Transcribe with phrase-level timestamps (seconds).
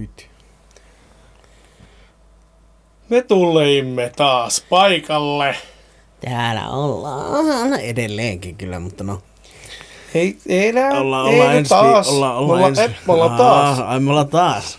[0.00, 0.28] nyt.
[3.08, 5.56] Me tulimme taas paikalle.
[6.20, 9.22] Täällä ollaan edelleenkin kyllä, mutta no.
[10.14, 12.08] Ei, ei enää, Ollaan, ei ollaan nyt ensi, taas.
[12.08, 12.72] ollaan, me ollaan,
[13.06, 13.80] me ollaan taas.
[13.80, 14.78] Ai, me ollaan taas.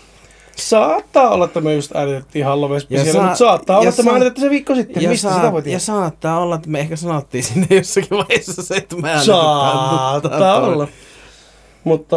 [0.56, 4.06] Saattaa olla, että me just äänitettiin Halloween Ja spesiaali, saa- mutta saattaa olla, että me
[4.06, 5.02] saa- äänitettiin se viikko sitten.
[5.02, 8.74] Ja, Mistä sitä voi ja saattaa olla, että me ehkä sanottiin sinne jossakin vaiheessa se,
[8.74, 10.88] että me Saattaa olla.
[11.84, 12.16] Mutta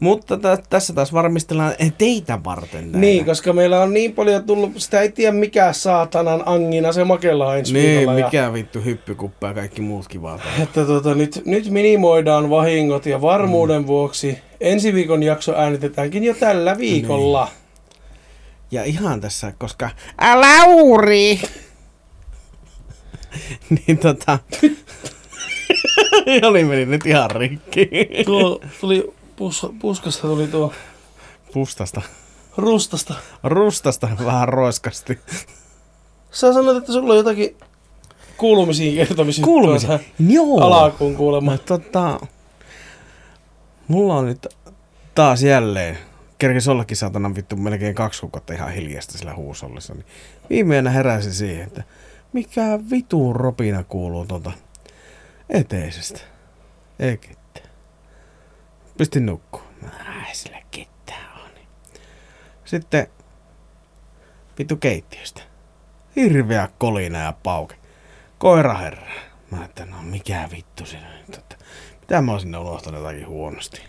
[0.00, 2.98] Mutta t- tässä taas varmistellaan teitä varten näitä.
[2.98, 7.56] niin, koska meillä on niin paljon tullut, sitä ei tiedä mikä saatanan angina se makella
[7.56, 8.18] ensi Niin, viikolla.
[8.18, 10.40] ja- mikä vittu hyppykuppa ja kaikki muut kivat.
[10.62, 13.86] Että tota, nyt, nyt minimoidaan vahingot ja varmuuden mm.
[13.86, 17.44] vuoksi ensi viikon jakso äänitetäänkin jo tällä viikolla.
[17.44, 17.56] Niin.
[18.70, 19.90] Ja ihan tässä, koska...
[20.22, 21.40] Ä, Lauri!
[23.86, 24.38] niin tota...
[26.42, 27.88] Joni meni nyt ihan rikki.
[28.26, 30.72] Tuo tuli, pus, puskasta tuli tuo
[31.52, 32.02] Pustasta.
[32.56, 33.14] rustasta.
[33.44, 35.18] Rustasta vähän roiskasti.
[36.30, 37.56] Sä sanoit, että sulla on jotakin
[38.36, 39.44] kuulumisiin kertomisia.
[39.44, 39.98] Kuulumisia?
[40.18, 40.60] Joo.
[40.60, 41.52] Alakuun kuulemma.
[41.52, 42.20] No, tota,
[43.88, 44.46] mulla on nyt
[45.14, 45.98] taas jälleen,
[46.38, 50.06] kerkes ollakin saatana vittu melkein kaksi kuukautta ihan hiljasta sillä huusollissa, niin
[50.50, 51.82] viimeinä heräsin siihen, että
[52.32, 54.52] mikä vitun ropina kuuluu tuolta
[55.50, 56.20] eteisestä.
[56.98, 57.45] Ei ketään.
[58.98, 59.62] Pistin nukkuu.
[59.92, 61.50] Ai sillä ketään on.
[62.64, 63.06] Sitten
[64.58, 65.42] vittu keittiöstä.
[66.16, 67.74] Hirveä kolina ja pauke.
[68.38, 69.12] Koira herää.
[69.50, 71.56] Mä että no mikä vittu siinä nyt, että
[72.00, 73.82] mitä mä oon sinne unohtanut jotakin huonosti.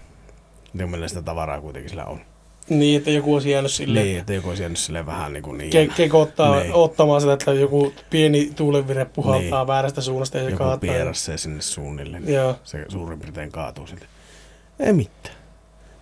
[0.74, 2.22] Niin meillä sitä tavaraa kuitenkin sillä on.
[2.70, 5.58] Niin, että joku olisi jäänyt silleen Niin, että joku olisi jäänyt silleen vähän niin kuin
[5.58, 5.74] niin.
[5.90, 6.74] ke- kekottaa Niin.
[6.74, 9.68] ottamaan sitä, että joku pieni tuulenvire puhaltaa niin.
[9.68, 10.78] Väärästä suunnasta ja se joku kaataa.
[10.78, 12.20] pierassee sinne suunnille.
[12.20, 12.56] Niin Joo.
[12.64, 14.06] Se suurin piirtein kaatuu sinne.
[14.80, 15.36] Ei mitään.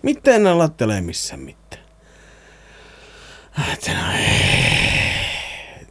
[0.02, 1.82] Mitään enää lattialla ei missään mitään.
[3.72, 5.86] Että no ei.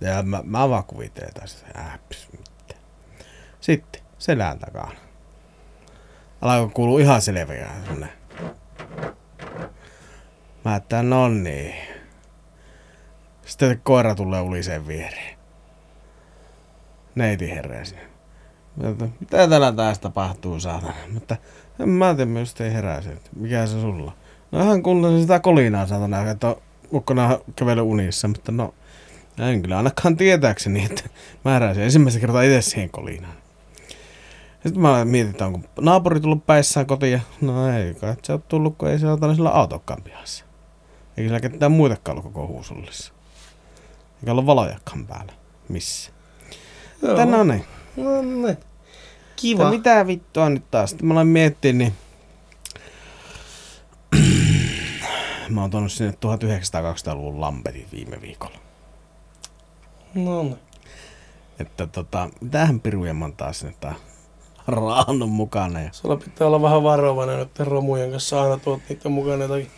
[0.00, 1.42] Ja mä, mä vaan kuvittelen että
[1.94, 2.82] äps, mitään.
[3.60, 4.92] Sitten selän takana.
[6.40, 8.12] Alkoi kuulua ihan selviää semmonen.
[10.64, 11.74] Mä että no niin.
[13.46, 15.38] Sitten koira tulee uliseen viereen.
[17.14, 18.11] Neiti herää sinne.
[18.80, 20.94] Että, mitä täällä taas tapahtuu, saatana?
[21.12, 21.36] Mutta
[21.80, 22.70] en mä tiedä, mistä ei
[23.12, 24.12] että mikä se sulla on.
[24.52, 26.56] No hän kuulee sitä kolinaa, saatana, että on
[26.94, 28.74] ukkona kävely unissa, mutta no,
[29.38, 31.02] en kyllä ainakaan tietääkseni, että
[31.44, 33.34] mä heräsin ensimmäistä kertaa itse siihen kolinaan.
[34.62, 38.78] Sitten mä mietin, että onko naapuri tullut päissään kotiin, no ei kai se ole tullut,
[38.78, 40.44] kun ei se ole sillä autokkaan pihassa.
[41.16, 43.12] Eikä sillä ketään muitakaan ollut koko huusullissa.
[44.20, 45.32] Eikä ollut valojakaan päällä.
[45.68, 46.12] Missä?
[47.00, 47.64] Tänään on niin.
[47.96, 48.48] No.
[48.48, 48.66] Että
[49.36, 49.70] Kiva.
[49.70, 50.90] mitä vittua nyt taas?
[50.90, 51.92] Sitten mä aloin miettiä, niin...
[55.50, 58.58] mä oon tuonut sinne 1900-200-luvun lampetit viime viikolla.
[60.14, 60.58] No niin.
[61.58, 63.94] Että tota, mitähän piruja mä oon taas sinne tää
[64.66, 65.80] raannut mukana.
[65.80, 65.88] Ja...
[65.92, 68.42] Sulla pitää olla vähän varovainen noiden romujen kanssa.
[68.42, 69.70] Aina tuot niiden mukana jotakin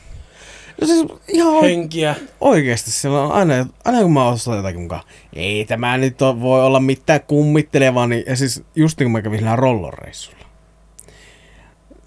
[0.80, 2.14] No siis ihan henkiä.
[2.40, 5.02] oikeesti siellä on aina, aina kun mä ostan jotakin mukaan,
[5.32, 9.22] ei tämä nyt on, voi olla mitään kummittelevaa, niin, ja siis just niin kun mä
[9.22, 10.44] kävin sillä rollonreissulla.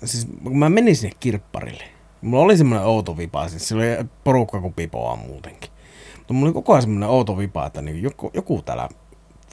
[0.04, 1.84] Siis kun mä menin sinne kirpparille,
[2.22, 5.70] mulla oli semmoinen outo vipa, siis sillä oli porukka kuin pipoa muutenkin.
[6.18, 8.90] Mutta mulla oli koko ajan semmoinen outo vipa, että niin joku, joku täällä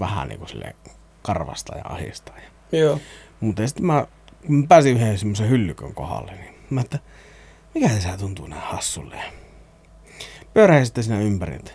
[0.00, 0.74] vähän niin kuin silleen
[1.22, 2.36] karvasta ja ahistaa.
[2.72, 2.98] Joo.
[3.40, 4.06] mutta sitten mä,
[4.48, 6.98] mä pääsin yhden semmoisen hyllykön kohdalle, niin mä että
[7.74, 9.20] mikä tässä tuntuu näin hassulle.
[10.54, 11.70] Pyörähin sitten siinä ympäriltä.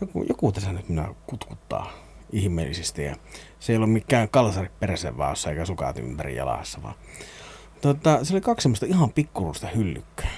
[0.00, 1.92] Joku, joku tässä nyt minä kutkuttaa
[2.32, 3.16] ihmeellisesti ja
[3.60, 6.94] se ei ollut mikään kalsari peräsen vaassa eikä sukat ympäri jalassa, vaan
[7.80, 10.30] tota, se oli kaksi semmoista ihan pikkuruista hyllykköä.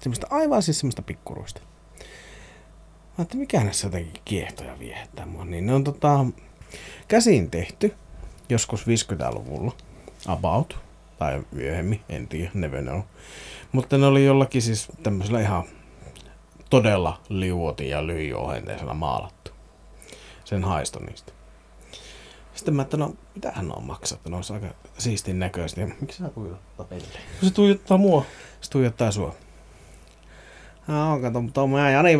[0.00, 1.60] Semmoista aivan siis semmoista pikkuruista.
[3.18, 5.44] Mä että mikä näissä jotenkin kiehtoja viehättää mua.
[5.44, 6.26] Niin ne on tota,
[7.08, 7.94] käsin tehty
[8.48, 9.72] joskus 50-luvulla,
[10.26, 10.78] about,
[11.18, 13.00] tai myöhemmin, en tiedä, never know.
[13.72, 15.64] Mutta ne oli jollakin siis tämmöisellä ihan
[16.70, 19.50] todella liuotin ja lyijyohenteisella maalattu.
[20.44, 21.32] Sen haisto niistä.
[22.54, 24.66] Sitten mä, että no, mitähän ne on maksaa, että ne olisi aika
[24.98, 25.80] siistin näköistä.
[25.80, 27.04] Ja miksi sä tuijottaa pelle?
[27.42, 28.24] Se tuijottaa mua.
[28.60, 29.34] Se tuijottaa sua.
[30.86, 32.16] No, kato, mutta on mä Jani.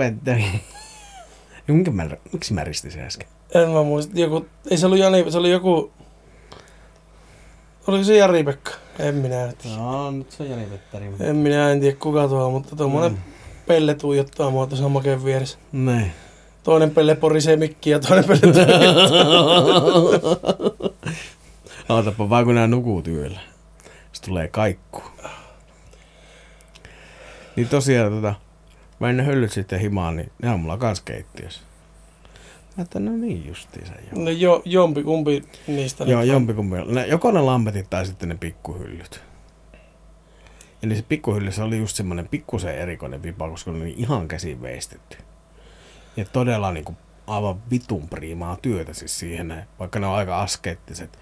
[1.69, 3.29] Minkä mä, miksi mä ristin sen äsken?
[3.55, 4.21] En mä muista.
[4.21, 5.93] Joku, ei se ollut Jani, se oli joku...
[7.89, 8.71] Oliko se Jari-Pekka?
[8.99, 9.77] En minä tiedä.
[9.77, 11.11] No, nyt se on Jani Ventteri.
[11.21, 13.19] En minä en tiedä kuka tuo, mutta tuommoinen Mm.
[13.67, 15.59] pelle tuijottaa mua tuossa makeen vieressä.
[15.73, 16.13] Niin.
[16.63, 18.79] Toinen pelle porisee mikkiä ja toinen pelle tuijottaa.
[21.97, 23.41] Ootapa vaan kun nää nukuu yöllä.
[24.13, 25.03] Se tulee kaikku.
[27.57, 28.35] Niin tosiaan tota,
[29.01, 31.61] mä ne höllyt sitten himaan, niin ne on mulla kans keittiössä.
[32.79, 34.25] Mä että no niin justiinsa joo.
[34.25, 36.35] No jo, jompi kumpi niistä Joo, nyt on?
[36.35, 36.77] jompikumpi.
[36.77, 39.21] Ne, joko ne lampetit tai sitten ne pikkuhyllyt.
[40.83, 45.17] Eli se pikkuhyllyssä oli just semmoinen pikkusen erikoinen pipa, koska ne oli ihan käsin veistetty.
[46.17, 46.97] Ja todella niin kuin
[47.27, 51.19] aivan vitun priimaa työtä siis siihen, vaikka ne on aika askeettiset,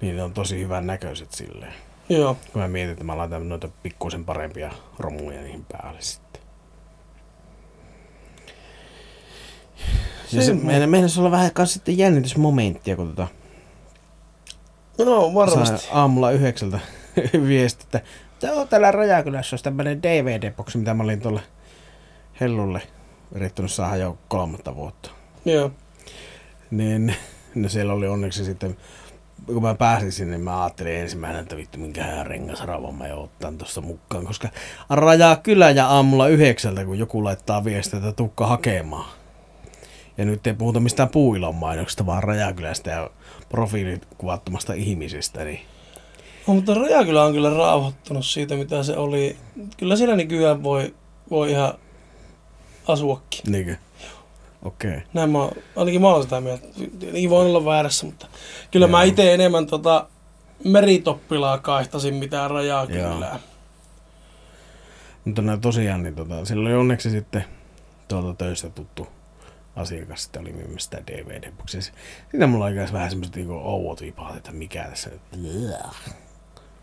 [0.00, 1.74] niin ne on tosi hyvän näköiset silleen.
[2.08, 2.36] Joo.
[2.52, 6.21] Kun mä mietin, että mä laitan noita pikkusen parempia romuja niihin päälle sitten.
[10.32, 13.28] Ja se, meidän, meidän olla vähän kanssa sitten jännitysmomenttia, kun tota,
[14.98, 15.88] No varmasti.
[15.92, 16.80] Aamulla yhdeksältä
[17.48, 18.00] viesti, että
[18.42, 21.40] Joo, täällä Rajakylässä olisi tämmöinen DVD-boksi, mitä mä olin tuolle
[22.40, 22.82] Hellulle
[23.34, 25.10] yrittänyt saada jo kolmatta vuotta.
[25.44, 25.70] Joo.
[26.70, 27.14] Niin
[27.54, 28.76] no siellä oli onneksi sitten,
[29.46, 33.80] kun mä pääsin sinne, niin mä ajattelin ensimmäisenä, että vittu minkä rengasravan mä ottan tuosta
[33.80, 34.48] mukaan, koska
[34.90, 39.21] Rajakylä ja aamulla yhdeksältä, kun joku laittaa viestiä, että tukka hakemaan.
[40.18, 43.10] Ja nyt ei puhuta mistään puuilon mainoksesta, vaan Rajakylästä ja
[43.48, 45.60] profiilikuvattomasta ihmisistä, niin
[46.46, 49.36] No, mutta Rajakylä on kyllä rauhoittunut siitä, mitä se oli.
[49.76, 50.94] Kyllä siellä nykyään voi,
[51.30, 51.74] voi ihan
[52.88, 53.40] asuakin.
[53.46, 53.76] niinkö?
[54.62, 54.90] Okei.
[54.90, 55.02] Okay.
[55.14, 56.66] Näin mä, ainakin mä oon sitä mieltä.
[57.12, 58.26] Niin voi olla väärässä, mutta
[58.70, 59.08] kyllä mä Joo.
[59.08, 60.08] itse enemmän tota
[60.64, 63.38] meritoppilaa kaihtasin mitään rajaa kyllä.
[65.24, 67.44] Mutta no, tosiaan, niin tota, sillä oli onneksi sitten
[68.08, 69.08] tuolta töistä tuttu
[69.76, 71.80] asiakas sitten oli myymässä sitä DVD-boksia.
[72.30, 75.20] Siinä mulla oli vähän semmoiset niinku ouot vipaat, että mikä tässä nyt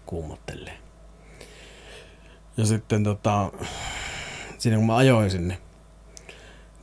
[0.05, 0.77] kuumottelee.
[2.57, 3.51] Ja sitten tota,
[4.57, 5.57] siinä kun mä ajoin sinne,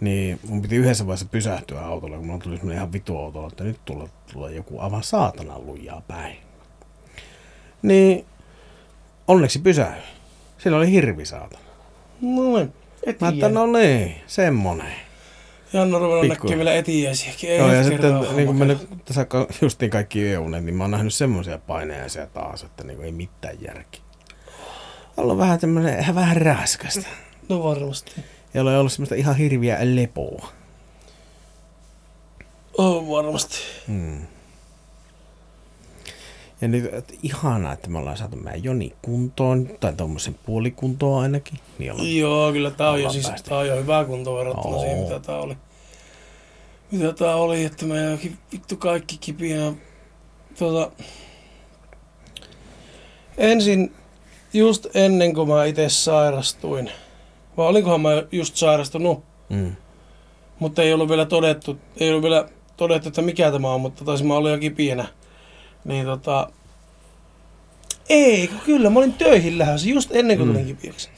[0.01, 3.65] niin mun piti yhdessä vaiheessa pysähtyä autolla, kun mulla tuli semmoinen ihan vitu autolla, että
[3.65, 6.37] nyt tulee, tulee joku aivan saatana lujaa päin.
[7.83, 8.27] Niin
[9.29, 10.03] onneksi pysähdyin.
[10.59, 11.65] Siellä oli hirvi saatana.
[12.21, 12.73] No niin,
[13.21, 15.06] Mä että no niin, semmonen.
[15.73, 17.51] Janno ruvennut näkee vielä etiäisiäkin.
[17.51, 19.27] Ei Joo, ja sitten niin kun mä homma nyt tässä
[19.63, 24.03] justiin kaikki EU-net, niin mä oon nähnyt semmoisia painejaisia taas, että niin ei mitään järki.
[25.17, 27.07] Olla vähän tämmönen, ihan vähän raskasta.
[27.49, 28.13] No varmasti.
[28.55, 30.49] Ja ole ollut semmoista ihan hirviä lepoa.
[32.79, 33.57] On varmasti.
[33.87, 34.27] Hmm.
[36.61, 41.59] Ja nyt että ihanaa, että me ollaan saatu meidän Joni kuntoon, tai tuommoisen puolikuntoon ainakin.
[41.79, 44.81] Niin ollaan Joo, kyllä tää on jo, siis, tää on jo hyvä kunto verrattuna Oo.
[44.81, 45.57] siihen, mitä tää oli.
[46.91, 49.73] Mitä tää oli, että meidänkin vittu kaikki kipiä.
[50.59, 50.91] Tuota,
[53.39, 53.95] ensin,
[54.53, 56.91] just ennen kuin mä itse sairastuin,
[57.57, 59.77] vai olinkohan mä just sairastunut, Mm.
[60.59, 64.27] mutta ei ollut vielä todettu, ei ollut vielä todettu, että mikä tämä on, mutta taisin
[64.27, 65.07] mä olla jo kipienä.
[65.87, 66.51] Niin tota,
[68.09, 70.53] ei, kyllä, mä olin töihin lähdössä just ennen kuin Mm.
[70.55, 71.11] tulin kipiäksi.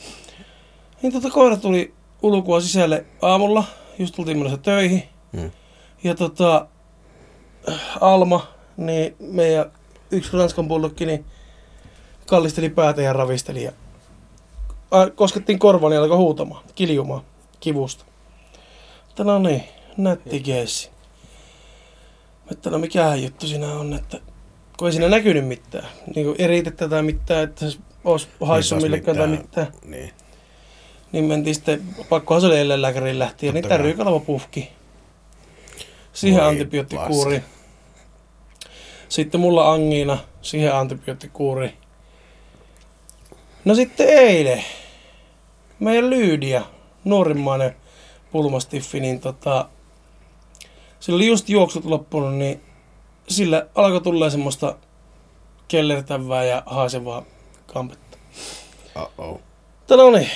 [1.02, 3.64] Niin tota koira tuli ulkoa sisälle aamulla,
[3.98, 5.02] just tultiin menossa töihin.
[5.32, 5.50] Mm.
[6.04, 6.66] Ja tota,
[8.00, 9.70] Alma, niin meidän
[10.10, 11.24] yksi Ranskan bulldogki, niin
[12.26, 13.62] kallisteli päätä ja ravisteli.
[13.62, 13.72] Ja
[14.90, 17.22] a- koskettiin korvaan ja alkoi huutamaan, kiljumaan
[17.60, 18.04] kivusta.
[19.06, 19.62] Mutta no niin,
[19.96, 20.90] nätti keissi.
[22.50, 24.20] Että no mikähän juttu siinä on, että
[24.78, 25.88] kun ei siinä näkynyt mitään.
[26.14, 29.72] Niin kuin eritettä tai mitään, että se olisi haissut taas millekään tai mitään.
[29.84, 30.12] Niin.
[31.12, 33.78] Niin mentiin sitten, pakkohan se oli eläinlääkäriin lähtiä, niin Totta kai.
[33.78, 34.68] tärrykalvo puhki.
[36.12, 37.42] Siihen Voi antibioottikuuri.
[39.08, 41.74] Sitten mulla angiina, siihen antibioottikuuri.
[43.64, 44.64] No sitten eilen,
[45.80, 46.62] meidän Lyydia,
[47.04, 47.76] nuorimmainen
[48.32, 49.68] pulmastiffi, niin tota,
[51.00, 52.60] sillä oli just juoksut loppunut, niin
[53.28, 54.74] sillä alkoi tulla semmoista
[55.68, 57.22] kellertävää ja haisevaa
[57.66, 58.18] kampetta.
[59.02, 59.40] Uh-oh.
[59.78, 60.30] Mutta no niin,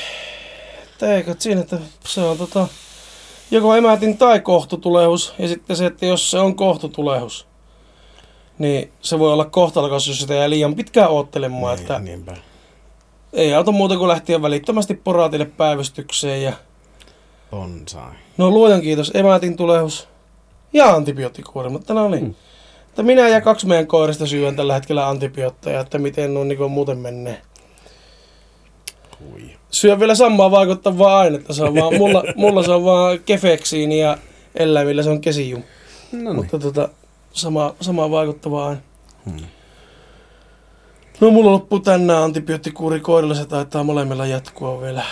[0.99, 2.68] teikö siinä, että se on tota,
[3.50, 5.34] joko emätin tai kohtutulehus.
[5.38, 7.46] Ja sitten se, että jos se on kohtutulehus,
[8.58, 11.75] niin se voi olla kohtalokas, jos sitä jää liian pitkään oottelemaan.
[11.76, 12.37] Niin, Että niinpä.
[13.32, 16.42] ei auta muuta kuin lähteä välittömästi poraatille päivystykseen.
[16.42, 16.52] Ja
[17.50, 18.12] Bonsai.
[18.38, 20.08] no luojan kiitos, emätin tulehus
[20.72, 21.68] ja antibioottikuuri.
[21.68, 22.25] Mutta no niin.
[22.25, 22.34] Mm.
[22.92, 26.99] Että minä ja kaksi meidän koirista syön tällä hetkellä antibiootteja, että miten on niin muuten
[26.99, 27.42] menee.
[29.20, 29.50] Hui.
[29.70, 31.52] syö vielä samaa vaikuttavaa ainetta.
[31.52, 34.18] Se on vaan, mulla, mulla se on vaan kefeksiini ja
[34.54, 35.62] eläimillä se on kesijum.
[36.12, 36.37] No niin.
[36.37, 36.88] Mutta tota,
[37.32, 38.82] sama, sama vaikuttavaa aine.
[39.25, 39.46] Hmm.
[41.20, 45.04] No mulla loppuu tänään antibioottikuuri koirilla, se taitaa molemmilla jatkua vielä.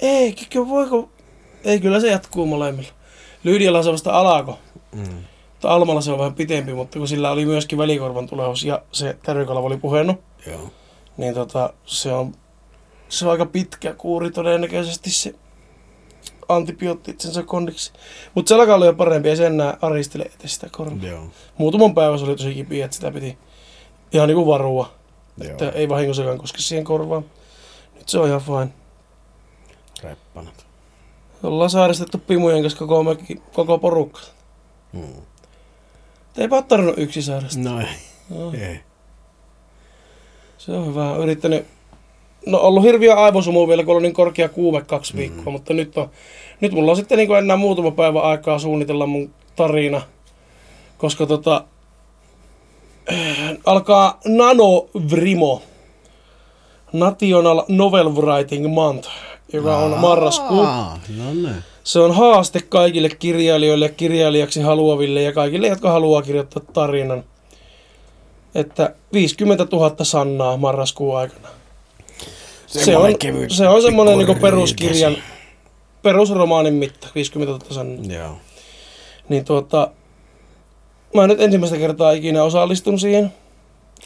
[0.00, 1.10] Ei, kyllä voiko?
[1.64, 2.92] Ei, kyllä se jatkuu molemmilla.
[3.44, 4.58] Lyydialla se vasta alako.
[4.92, 5.24] Mm.
[5.66, 9.16] Mutta Almalla se on vähän pitempi, mutta kun sillä oli myöskin välikorvan tulehus ja se
[9.22, 10.70] tärkykalvo oli puhennut, Joo.
[11.16, 12.34] niin tota, se on
[13.08, 15.34] se on aika pitkä kuuri todennäköisesti se
[16.48, 17.92] antibioottiitsensa kondiksi.
[18.34, 21.08] Mutta se alkaa olla jo parempi, ja sen enää aristele etes sitä korvaa.
[21.08, 21.26] Joo.
[21.58, 23.38] Muutaman päivän se oli tosi kipiä, että sitä piti
[24.12, 24.90] ihan niinku varua,
[25.38, 25.50] Joo.
[25.50, 27.24] että ei vahingossakaan koske siihen korvaan.
[27.94, 28.68] Nyt se on ihan fine.
[30.02, 30.66] Reppanat.
[31.42, 33.16] Ollaan saaristettu pimujen kanssa koko,
[33.52, 34.20] koko porukka.
[34.92, 35.14] Mm.
[36.38, 37.60] Eipä ole tarvinnut yksi sairasta.
[37.60, 37.86] No ei.
[38.30, 38.80] No, ei.
[40.58, 41.16] se on hyvä.
[41.16, 41.66] Yrittänyt,
[42.46, 45.18] no ollut hirviä aivosumu vielä, kun oli niin korkea kuume kaksi Mm.
[45.18, 46.10] viikkoa, mutta nyt, on,
[46.60, 50.02] nyt mulla on sitten niin kuin enää muutama päivä aikaa suunnitella mun tarina,
[50.98, 51.64] koska tota,
[53.12, 55.62] äh, alkaa Nanovrimo,
[56.92, 59.08] National Novel Writing Month,
[59.52, 60.60] joka on marraskuu.
[60.62, 61.54] Aa, No ne.
[61.86, 67.24] Se on haaste kaikille kirjailijoille, kirjailijaksi haluaville ja kaikille, jotka haluaa kirjoittaa tarinan.
[68.54, 71.48] Että 50 000 sannaa marraskuun aikana.
[72.66, 75.16] Se on, kevyt se on semmoinen niin peruskirjan,
[76.02, 78.16] perusromaanin mitta, 50 000 sannaa.
[78.16, 78.36] Joo.
[79.28, 79.90] Niin tuota,
[81.14, 83.32] mä en nyt ensimmäistä kertaa ikinä osallistun siihen.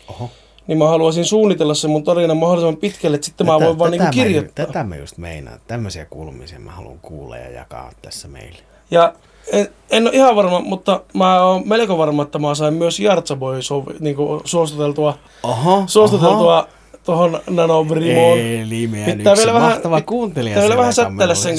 [0.08, 0.30] Oho.
[0.70, 4.04] Niin mä haluaisin suunnitella sen mun tarinan mahdollisimman pitkälle, että sitten mä voin vaan niinku
[4.04, 4.66] mä ju- kirjoittaa.
[4.66, 5.60] Tätä mä just meinaan.
[5.66, 8.58] Tämmöisiä kuulumisia mä haluan kuulla ja jakaa tässä meille.
[8.90, 9.12] Ja
[9.52, 13.62] en, en ole ihan varma, mutta mä oon melko varma, että mä sain myös Jartsaboy
[13.62, 15.82] sovi, niin suostuteltua, Oho.
[15.86, 16.68] suostuteltua
[17.04, 18.38] tuohon nanobrimoon.
[18.38, 20.54] Eli meidän Pitää yksi vielä vähän- mahtava kuuntelija.
[20.54, 21.56] Pitää vielä vähän meillä sen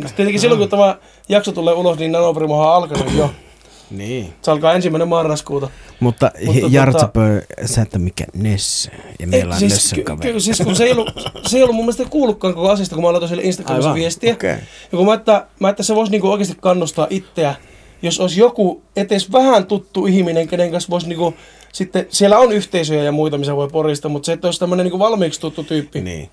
[0.00, 0.16] kanssa.
[0.16, 0.96] Tietenkin silloin, kun tämä
[1.28, 3.30] jakso tulee ulos, niin nanobrimohan on alkanut jo.
[3.90, 4.32] Niin.
[4.42, 5.68] Se alkaa ensimmäinen marraskuuta.
[6.00, 8.90] Mutta, Mutta tota- Jartsapö, sä et ole mikä Nesse.
[9.20, 10.32] Ja meillä on siis, Nessen kaveri.
[10.32, 11.10] ky- siis kun se ei ollut,
[11.46, 14.32] se ei ollut mun mielestä kuullutkaan koko asiasta, kun mä laitoin sille Instagramissa Aivan, viestiä.
[14.32, 14.50] okei.
[14.92, 17.54] Ja kun mä, että, mä että se voisi niinku oikeasti kannustaa itseä,
[18.02, 21.34] jos olisi joku etes vähän tuttu ihminen, kenen kanssa voisi niinku,
[21.72, 24.98] sitten, siellä on yhteisöjä ja muita, missä voi porista, mutta se, että olisi tämmöinen niinku
[24.98, 26.00] valmiiksi tuttu tyyppi.
[26.00, 26.30] Niin.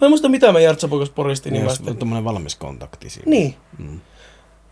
[0.00, 1.52] Mä en muista, mitä mä Jartsapoikas poristin.
[1.52, 3.30] Niin, Niin, jos on tämmöinen valmis kontakti siinä.
[3.30, 3.54] niin.
[3.78, 4.00] Mm.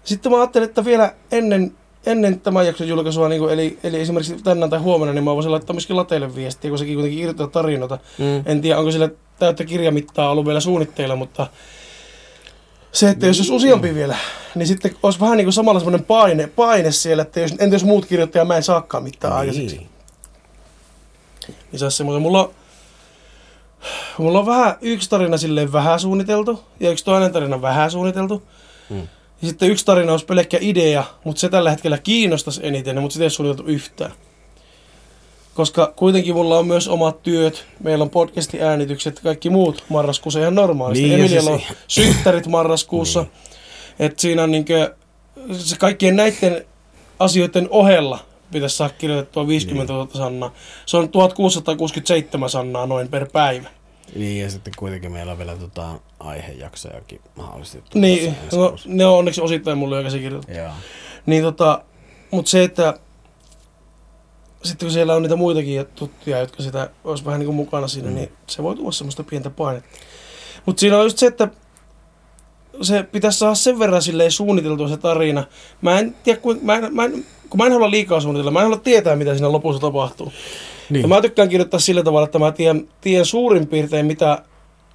[0.09, 1.73] Sitten mä ajattelin, että vielä ennen,
[2.07, 5.53] ennen tämän jakson julkaisua, niin kuin, eli, eli esimerkiksi tänään tai huomenna, niin mä voisin
[5.53, 7.99] laittaa myöskin Lateille viestiä, kun sekin kuitenkin kirjoittaa tarinoita.
[8.19, 8.43] Mm.
[8.47, 11.47] En tiedä, onko sillä täyttä kirjamittaa ollut vielä suunnitteilla, mutta
[12.93, 14.17] se, että jos olisi useampi vielä,
[14.55, 17.85] niin sitten olisi vähän niin kuin samalla semmoinen paine, paine siellä, että jos, entä jos
[17.85, 19.41] muut kirjoittaa ja mä en saakaan mitään niin.
[19.41, 19.77] aikaiseksi.
[19.77, 19.89] Niin.
[21.73, 22.55] Niin se olisi semmoinen, mulla on,
[24.19, 28.43] mulla on vähän yksi tarina silleen vähän suunniteltu ja yksi toinen tarina vähän suunniteltu.
[28.91, 29.09] Mm.
[29.43, 33.25] Ja sitten yksi tarina olisi pelkkä idea, mutta se tällä hetkellä kiinnostaisi eniten, mutta sitä
[33.25, 34.13] ei suunniteltu yhtään.
[35.55, 40.55] Koska kuitenkin mulla on myös omat työt, meillä on podcasti äänitykset, kaikki muut marraskuussa ihan
[40.55, 41.03] normaalisti.
[41.03, 43.21] Niin, Niin, ja Emilialla siis- on synttärit marraskuussa.
[43.23, 43.31] Niin.
[43.99, 44.95] Että siinä on niinkö,
[45.53, 46.65] se kaikkien näiden
[47.19, 48.19] asioiden ohella
[48.53, 50.55] pitäisi saada kirjoitettua 50 000 sannaa.
[50.87, 53.69] Se on 1667 sannaa noin per päivä.
[54.15, 55.89] Niin, ja sitten kuitenkin meillä on vielä tota
[56.21, 57.99] aihejaksojakin mahdollisesti.
[57.99, 60.59] Niin, no, ne on onneksi osittain mulle jo käsikirjoitettu.
[60.59, 60.73] Joo.
[61.27, 61.83] Niin tota,
[62.31, 62.99] mutta se, että
[64.65, 68.09] sitten kun siellä on niitä muitakin tuttuja, jotka sitä olisi vähän niin kuin mukana siinä,
[68.09, 68.15] Mm.
[68.15, 69.89] niin se voi tuoda semmoista pientä painetta.
[70.67, 71.49] Mutta siinä on just se, että
[72.83, 75.45] se pitäisi saada sen verran silleen suunniteltua se tarina.
[75.81, 78.59] Mä en tiedä, kuin, mä en, mä en, kun mä en halua liikaa suunnitella, mä
[78.59, 80.33] en halua tietää, mitä siinä lopussa tapahtuu.
[80.91, 81.03] Niin.
[81.03, 84.43] Ja mä tykkään kirjoittaa sillä tavalla, että mä tiedän, tiedän suurin piirtein, mitä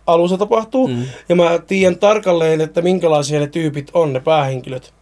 [0.08, 0.88] alussa tapahtuu.
[0.88, 1.06] Mm.
[1.30, 4.94] Ja mä tiedän tarkalleen, että minkälaisia ne tyypit on, ne päähenkilöt.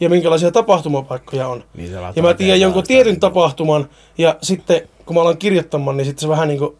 [0.00, 1.64] Ja minkälaisia tapahtumapaikkoja on.
[1.74, 3.88] Niin se Ja mä tiedän jonkun tietyn niinku- tapahtuman,
[4.18, 6.76] ja sitten kun mä alan kirjoittamaan, niin sitten se vähän niin kuin,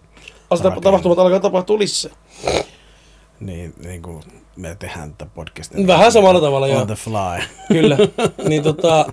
[0.51, 0.81] Rakentuu.
[0.81, 2.13] tapahtumat alkaa tapahtua lisää.
[3.41, 4.23] Niin, niin kuin
[4.57, 5.87] me tehdään tätä podcastia.
[5.87, 6.81] Vähän samalla tavalla, joo.
[6.81, 7.45] On the fly.
[7.69, 7.97] Kyllä.
[8.49, 9.13] niin tota,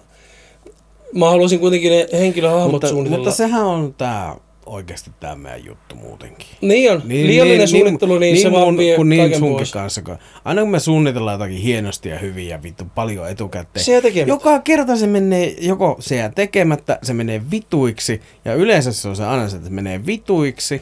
[1.15, 3.17] mä haluaisin kuitenkin ne henkilöhahmot mutta, suunnitella.
[3.25, 6.47] mutta sehän on tää oikeasti tämä meidän juttu muutenkin.
[6.61, 7.01] Niin on.
[7.05, 9.71] Niin, Liiallinen suunnittelu, niin, niin se vaan vie kuin niin sunkin pois.
[9.71, 10.01] kanssa.
[10.01, 13.85] Kun, aina kun me suunnitellaan jotakin hienosti ja hyvin ja vittu paljon etukäteen.
[13.85, 14.31] Se tekemättä.
[14.31, 18.21] Joka kerta se menee, joko se jää tekemättä, se menee vituiksi.
[18.45, 20.81] Ja yleensä se on se aina se, että se menee vituiksi.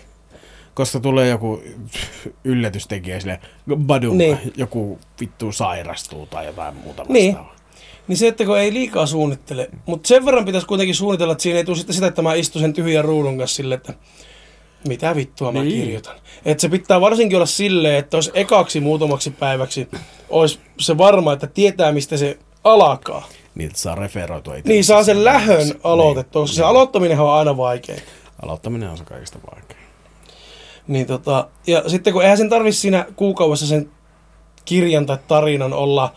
[0.73, 1.61] Koska tulee joku
[2.43, 3.39] yllätystekijä sille,
[3.77, 4.37] badum, Niin.
[4.57, 7.33] joku vittu sairastuu tai jotain muuta Niin.
[7.33, 7.53] vastaavaa.
[7.53, 7.58] Niin
[8.17, 9.69] se, että kun ei liikaa suunnittele.
[9.85, 12.61] Mutta sen verran pitäisi kuitenkin suunnitella, että siinä ei tule sitten sitä, että mä istun
[12.61, 13.93] sen tyhjän ruudun kanssa silleen, että
[14.87, 15.81] mitä vittua mä Niin.
[15.83, 16.15] kirjoitan.
[16.45, 19.87] Että se pitää varsinkin olla silleen, että olisi ekaksi muutamaksi päiväksi,
[20.29, 23.27] olisi se varma, että tietää mistä se alkaa.
[23.55, 24.69] Niin, että saa referoitua itse.
[24.71, 28.01] Niin saa sen lähön aloitettua, koska se aloittaminen on aina vaikein.
[28.43, 29.79] Aloittaminen on se kaikista vaikein.
[30.87, 33.89] Niin tota, ja sitten kun eihän sen tarvitse siinä kuukaudessa sen
[34.65, 36.13] kirjan tai tarinan olla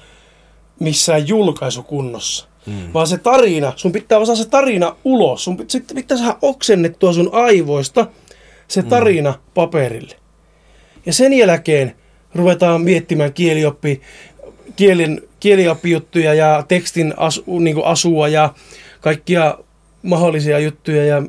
[0.82, 2.48] missään julkaisukunnossa.
[2.66, 2.92] Mm.
[2.94, 5.44] Vaan se tarina, sun pitää osaa se tarina ulos.
[5.44, 8.06] Sun pit, sitten pitää saada oksennettua sun aivoista
[8.68, 10.16] se tarina paperille.
[11.06, 11.96] Ja sen jälkeen
[12.34, 14.00] ruvetaan miettimään kielioppi,
[14.76, 18.54] kielen, kielioppijuttuja ja tekstin asu, niin kuin asua ja
[19.00, 19.58] kaikkia
[20.02, 21.04] mahdollisia juttuja.
[21.04, 21.22] Ja...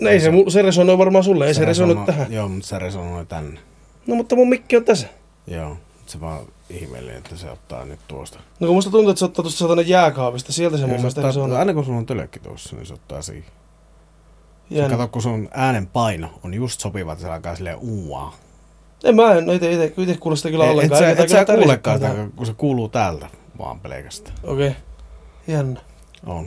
[0.00, 2.32] No ei se, se resonoi varmaan sulle, ei se, resonoi resonoi- tähän.
[2.32, 3.60] Joo, mutta se resonoi tänne.
[4.06, 5.06] No mutta mun mikki on tässä.
[5.46, 5.76] Joo,
[6.06, 8.38] se vaan ihmeellinen, että se ottaa nyt tuosta.
[8.60, 11.00] No kun musta tuntuu, että se ottaa tuosta satana jääkaapista, sieltä se mun Ja se
[11.00, 11.58] mielestä ottaa, resonoi.
[11.58, 13.44] aina kun sulla on tölkki tuossa, niin se ottaa siihen.
[14.70, 14.96] Jännä.
[14.96, 18.34] kato, kun sun äänen paino on just sopiva, että se alkaa silleen uuaa.
[19.04, 20.98] En mä en, no ite, ite, ite kuule sitä kyllä Et, et, ollenkaan.
[21.02, 24.36] sä, et sä kuulekaan sitä, kun se kuuluu täältä vaan pelkästään.
[24.42, 24.50] tää.
[24.52, 24.68] Okei.
[24.68, 24.80] Okay.
[25.46, 25.80] Jännä.
[26.26, 26.46] On.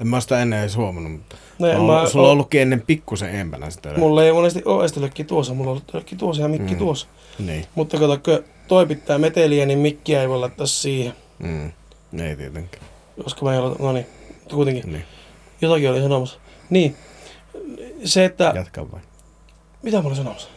[0.00, 2.80] En mä sitä ennen edes huomannut, mutta No, en on, mä, sulla on ollutkin ennen
[2.86, 3.94] pikkusen empänä sitä.
[3.98, 6.78] Mulla ei monesti ole edes tölkki tuossa, mulla on ollut tuossa ja mikki Mm.
[6.78, 7.06] tuossa.
[7.38, 7.66] Niin.
[7.74, 11.14] Mutta kato, kun toi pitää meteliä, niin mikkiä ei voi laittaa siihen.
[11.38, 11.72] Mm.
[12.20, 12.84] Ei tietenkään.
[13.24, 14.06] Koska mä ei ole, no niin,
[14.50, 14.92] kuitenkin.
[14.92, 15.04] Niin.
[15.60, 16.38] Jotakin oli sanomassa.
[16.70, 16.96] Niin,
[18.04, 19.00] se, että, Jatka vai.
[19.82, 20.48] mitä mä olin sanomassa?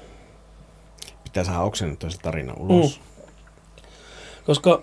[1.24, 3.00] Pitää saada oksennettua se tarina ulos.
[3.00, 3.26] Mm.
[4.46, 4.82] Koska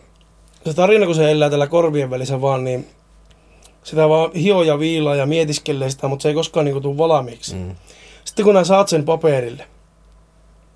[0.64, 2.88] se tarina, kun se elää tällä korvien välissä vaan, niin
[3.84, 7.54] sitä vaan hio ja viilaa ja mietiskelee sitä, mutta se ei koskaan niin tule valmiiksi.
[7.54, 7.76] Mm.
[8.24, 9.66] Sitten kun nää saat sen paperille,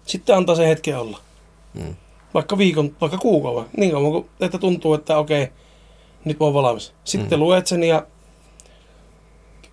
[0.07, 1.19] sitten antaa sen hetken olla.
[1.75, 1.97] Mm.
[2.35, 5.49] Vaikka viikon, vaikka kuukauden, niin kauan kuin, että tuntuu, että okei,
[6.25, 6.93] nyt mä oon valmis.
[7.05, 7.43] Sitten Mm.
[7.45, 8.07] luet sen ja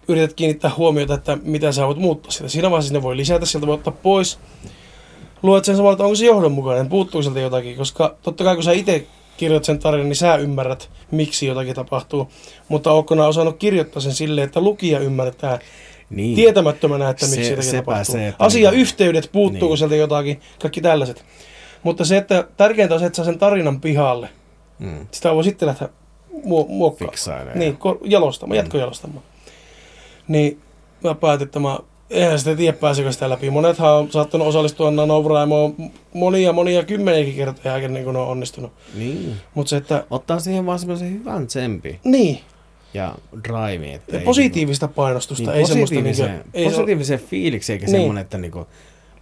[0.08, 2.50] yrität kiinnittää huomiota, että mitä sä voit muuttaa sitä.
[2.50, 4.40] Siinä vaiheessa sinne voi lisätä, sieltä voi ottaa pois.
[5.44, 8.72] Luet sen samalla, että onko se johdonmukainen, puuttuu sieltä jotakin, koska totta kai kun sä
[8.72, 9.06] itse
[9.38, 12.28] kirjoitat sen tarinan, niin sä ymmärrät, miksi jotakin tapahtuu.
[12.70, 15.60] Mutta ootko nää osannut kirjoittaa sen silleen, että lukija ymmärtää
[16.10, 16.36] Niin.
[16.36, 18.16] tietämättömänä, että Se- miksi jotakin sepä tapahtuu.
[18.16, 19.78] se, että Asiayhteydet, puuttuuko Niin.
[19.78, 21.26] sieltä jotakin, kaikki tällaiset.
[21.84, 24.30] Mutta se, että tärkeintä on se, että saa sen tarinan pihalle.
[24.80, 25.08] Mm.
[25.12, 25.90] Sitä voi sitten lähteä
[26.32, 27.12] muo- muokkaamaan.
[27.12, 27.56] Fiksailee.
[27.58, 28.64] Niin, jalostamaan, Mm.
[28.64, 29.24] jatkojalostamaan.
[30.28, 30.60] Niin
[31.04, 33.50] mä päätin, että mä eihän sitä tiedä pääsekö sitä läpi.
[33.50, 35.76] Monethan on saattanut osallistua NanoVraimoon
[36.14, 38.72] monia, monia kymmeniäkin kertoja ennen kuin ne on onnistunut.
[38.96, 39.36] Niin.
[39.54, 42.40] Mutta se, että Ottaa siihen vaan semmoisen hyvän tsempi niin,
[42.94, 43.94] ja drive.
[43.94, 47.92] Että ei positiivista painostusta, Niin, ei positiivisen, niinkö, ei se, positiivisen fiiliksi, eikä Niin.
[47.92, 48.68] semmoinen, että niinku,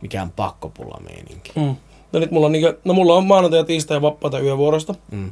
[0.01, 1.51] mikään pakkopulla meininki.
[1.55, 1.75] mm.
[2.11, 4.95] No nyt mulla on, niinkö, no mulla on maanantai ja tiistai ja vapaata yövuorosta.
[5.11, 5.31] Mm.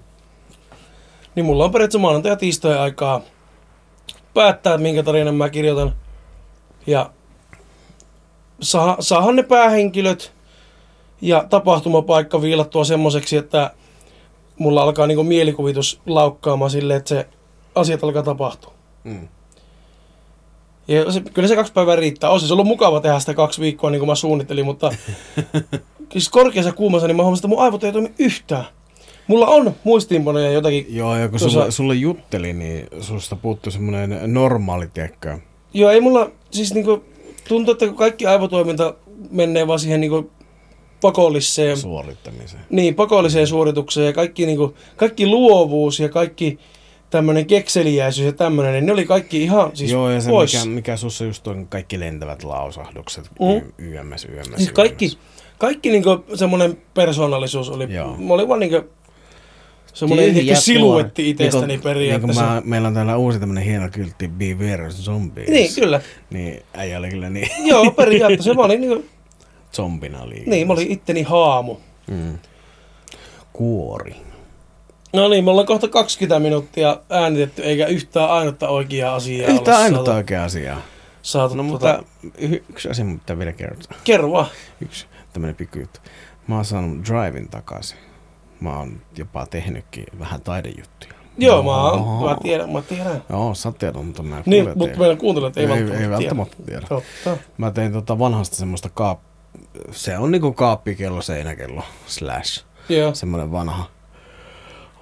[1.35, 3.21] Niin mulla on periaatteessa maanantai ja tiistai aikaa
[4.33, 5.95] päättää, että minkä tarinan mä kirjoitan.
[6.87, 7.09] Ja
[8.61, 10.33] saa, saahan ne päähenkilöt
[11.21, 13.71] ja tapahtumapaikka viilattua semmoiseksi, että
[14.57, 17.27] mulla alkaa niinku mielikuvitus laukkaamaan silleen, että se
[17.75, 18.73] asiat alkaa tapahtua.
[19.03, 19.27] Mm.
[20.87, 22.29] Ja se, kyllä se kaksi päivää riittää.
[22.29, 24.91] Olisi se ollut mukava tehdä sitä kaksi viikkoa, niin kuin mä suunnittelin, mutta
[26.12, 28.65] siis korkeassa kuumassa, niin mä huomasin, että mun aivot ei toimi yhtään.
[29.28, 30.86] Mulla on muistiinpanoja jotakin.
[30.89, 35.38] Joo, ja kun Tuossa- sulle, sulle jutteli, niin susta puuttui semmoinen normaali, tiedätkö?
[35.74, 37.04] Joo, ei mulla, siis niinku,
[37.48, 38.93] tuntuu, että kaikki aivotoiminta
[39.32, 40.32] menee vaan siihen niinku
[41.02, 42.63] pakolliseen, suorittamiseen.
[42.70, 46.60] niin, pakolliseen suoritukseen ja kaikki, niinku, kaikki luovuus ja kaikki
[47.10, 50.54] tämmöinen kekseliäisyys ja tämmöinen, niin ne oli kaikki ihan siis Joo, ja se pois.
[50.54, 53.72] mikä, mikä sussa just on kaikki lentävät lausahdukset, Mm.
[53.78, 55.17] YMS, YMS, Siis kaikki,
[55.58, 58.17] kaikki niinku semmoinen persoonallisuus oli, Joo.
[58.17, 58.89] mä olin vaan niinku
[59.93, 61.30] semmoinen ehkä siluetti tuore.
[61.48, 62.41] itsestäni Niin periaatteessa.
[62.41, 65.50] Niin kun mä, meillä on täällä uusi tämmönen hieno kyltti Beware Zombies.
[65.50, 66.02] Niin, kyllä.
[66.30, 69.06] Niin äijä oli kyllä niin Joo, periaatteessa mä olin niinku,
[69.76, 70.50] zombina liikkeessä.
[70.50, 71.76] niin, mä olin itteni haamu.
[72.08, 72.38] Mm.
[73.54, 74.15] Kuori.
[75.13, 79.80] No niin, me ollaan kohta 20 minuuttia äänitetty, eikä yhtään ainutta oikeaa asiaa Yhtä olla
[79.84, 80.82] ainutta saatu, oikea asiaa.
[81.22, 82.04] saatu No tota, mutta
[82.70, 83.98] yksi asia mun pitää vielä kertoa.
[84.04, 84.48] kerro vaan.
[84.82, 85.06] Yksi
[85.38, 86.00] tämmönen pikku juttu.
[86.47, 87.97] Mä oon saanut Drivin takaisin.
[88.62, 91.13] Mä oon jopa tehnytkin vähän taidejuttuja.
[91.38, 93.23] Joo, mä, oon, mä tiedän, mä tiedän.
[93.30, 96.88] Joo, sä oot tiedon, mä Niin, mutta meidän kuuntelijat ei, ei, välttämättä ei välttämättä tiedä.
[96.89, 97.38] Totta.
[97.58, 99.19] Mä tein tota vanhasta semmoista kaap...
[99.91, 102.65] Se on niinku kaappikello, seinäkello, slash.
[102.89, 103.13] Joo.
[103.15, 103.86] Semmoinen vanha,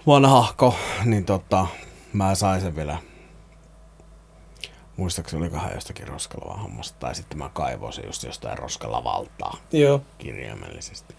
[0.07, 0.75] vanhahko.
[1.05, 1.67] Niin tota,
[2.13, 2.97] mä sain sen vielä
[4.97, 10.01] muistaakseni olikohan jostakin roskalavaa hommasta, tai sitten mä kaivoin sen just jostain roskalavaltaa Joo.
[10.17, 11.15] kirjaimellisesti.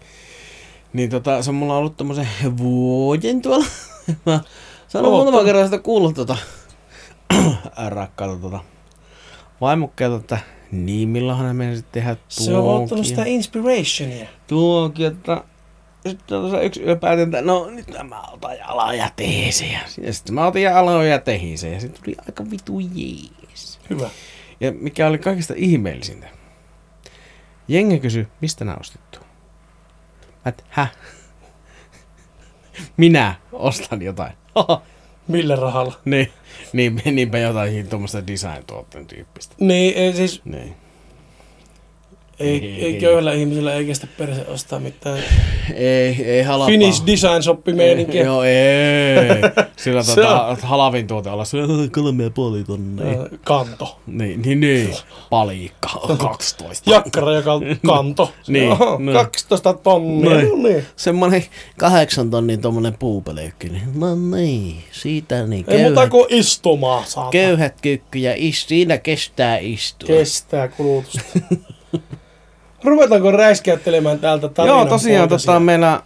[0.93, 3.65] Niin tota, se on mulla ollut tommosen vuoden tuolla.
[4.25, 4.39] Mä
[4.87, 6.37] sanon muutaman kerran sitä kuullut tota
[7.89, 8.59] rakkaata tota
[9.61, 10.39] vaimokkeelta, että
[10.71, 14.27] niin milloinhan meni sitten tehdä Se on ottanut sitä inspirationia.
[14.47, 15.43] Tuokin, että
[16.07, 19.71] sitten tuossa yksi yö päätin, että no nyt mä otan jalan ja teen sen.
[19.71, 21.73] Ja sitten sit mä otin jalan ja tehin sen.
[21.73, 23.31] Ja sitten tuli aika vitu jees.
[23.89, 24.09] Hyvä.
[24.59, 26.27] Ja mikä oli kaikista ihmeellisintä.
[27.67, 29.19] Jengi kysyi, mistä nää ostettu?
[30.45, 30.95] Mä et, häh?
[32.97, 34.33] Minä ostan jotain.
[35.27, 35.99] Millä rahalla?
[36.05, 36.31] niin,
[36.73, 39.55] niin, niinpä jotain tuommoista design-tuotteen tyyppistä.
[39.59, 40.75] Niin, ei, siis Niin.
[42.39, 45.19] Ei, Ei, köyhällä ihmisellä ei kestä perse ostaa mitään
[45.75, 46.67] Ei, ei halapaa.
[46.67, 48.23] Finnish design shoppi meininkiä.
[48.23, 48.55] Joo, ei.
[49.75, 51.57] Sillä tota, halavin tuote alla se
[51.91, 53.05] kolme ja puoli tonnia.
[53.43, 53.99] Kanto.
[54.07, 54.93] Niin, niin, niin.
[55.29, 56.91] Palikka, 12.
[56.91, 58.31] Jakkara, joka on kanto.
[58.47, 58.69] Niin,
[58.99, 59.13] no.
[59.13, 60.29] 12 tonnia.
[60.29, 60.49] Noin.
[60.49, 60.85] No niin.
[60.95, 61.45] Semmonen
[61.77, 63.69] kahdeksan tonnin tommonen puupelekki.
[63.69, 65.65] niin No niin, siitä niin.
[65.67, 67.31] Ei muuta kuin istumaa, saata.
[67.31, 67.75] köyhät
[68.35, 70.07] is, siinä kestää istua.
[70.07, 71.21] Kestää kulutusta.
[72.83, 76.01] Ruvetaanko räiskäyttelemään täältä tarinan Joo, tosiaan tota, meillä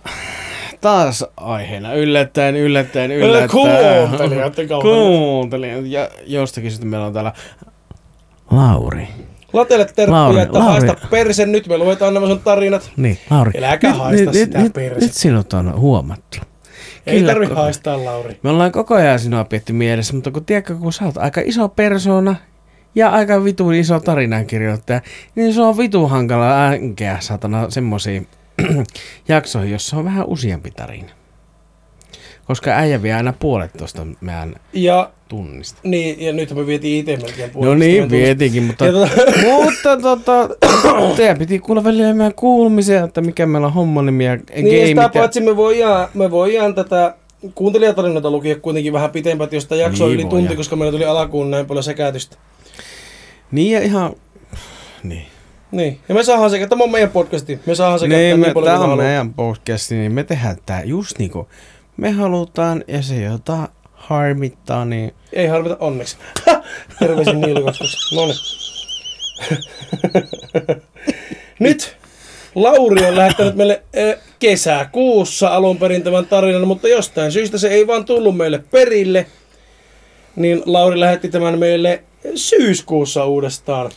[0.82, 3.50] taas aiheena yllättäen, yllättäen, Yle yllättäen.
[3.50, 4.88] kuuntelijoiden kautta.
[4.90, 5.86] Kuuntelijat.
[5.86, 7.34] Ja jostakin sitten meillä on täällä
[8.52, 9.08] Lauri.
[9.54, 10.88] Latelle terkkuja, Lauri, että Lauri.
[10.88, 11.68] haista perse nyt.
[11.68, 12.92] Me luetaan nämä sun tarinat.
[12.98, 13.52] Niin, Lauri.
[13.58, 15.06] Äläkä haista sitä nyt, persettä.
[15.06, 16.38] nyt sinut on huomattu.
[17.08, 18.40] Ei Kyllä, tarvi haistaa, Lauri.
[18.44, 21.70] Me ollaan koko ajan sinua pietty mielessä, mutta kun tiedätkö, kun sä oot aika iso
[21.70, 22.36] persona
[22.96, 25.02] ja aika vitun iso tarinan-kirjoittaja,
[25.36, 28.28] niin se on vitu hankala änkeä satana semmoisiin
[29.28, 31.10] jaksoihin, jossa on vähän useampi tarina.
[32.46, 35.80] Koska äijä vie aina puolet tuosta meidän Ja, tunnista.
[35.84, 40.50] niin, ja nyt me vietiin itse melkein No puolesta niin, vietiinkin, mutta, tota- mutta tota,
[41.18, 45.10] teidän piti kuulla välillä meidän kuulumisia, että mikä meillä on hommanimi ja Niin, ja sitä
[45.10, 47.16] paitsi me voidaan, me voidaan tätä
[47.56, 51.06] kuuntelijatarinoita lukea kuitenkin vähän pitempään, jos tämä jakso on Niin yli tunti, koska meillä tuli
[51.06, 52.38] alkuun näin paljon sekätystä.
[53.52, 54.14] Niin ja ihan...
[55.04, 55.26] Niin.
[55.72, 58.54] Niin, ja me saadaan sekä, tämä on meidän podcasti, me saadaan sekä Niin, me, niin
[58.54, 59.06] paljon kuin on haluaa.
[59.08, 61.48] meidän podcast, niin me tehdään tää just niinku
[61.98, 66.18] me halutaan, ja se jota harmittaa, niin Ei harmita onneksi.
[67.00, 68.16] Terveisin Niilo 22.
[68.16, 68.38] No niin.
[71.60, 71.98] Nyt
[72.56, 77.88] Lauri on lähettänyt meille eh, kesäkuussa alun perin tämän tarinan, mutta jostain syystä se ei
[77.88, 79.26] vaan tullut meille perille.
[80.36, 82.04] Niin Lauri lähetti tämän meille
[82.36, 83.92] syyskuussa uudestaan.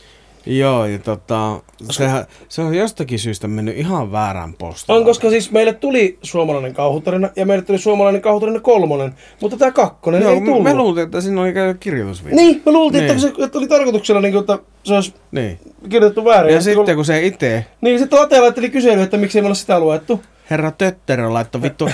[0.45, 1.61] joo, ja tota,
[1.91, 4.99] sehän, se on jostakin syystä mennyt ihan väärään postaan.
[4.99, 9.71] On, koska siis meille tuli suomalainen kauhutarina ja meille tuli suomalainen kauhutarina kolmonen, mutta tämä
[9.71, 10.63] kakkonen Joo, ei tullut.
[10.63, 12.35] me luultiin, että siinä oli kirjoitusvirhe.
[12.35, 13.21] Niin, me luultiin, että, Niin.
[13.21, 15.59] se, että oli tarkoituksella, niin kuin, että se olisi niin.
[15.89, 16.53] kirjoitettu väärin.
[16.53, 19.79] Ja sitten kun se itse, Niin, sitten Late laitteli kysely, että miksi ei me sitä
[19.79, 20.21] luettu.
[20.49, 21.89] herra Tötterö laittoi vittu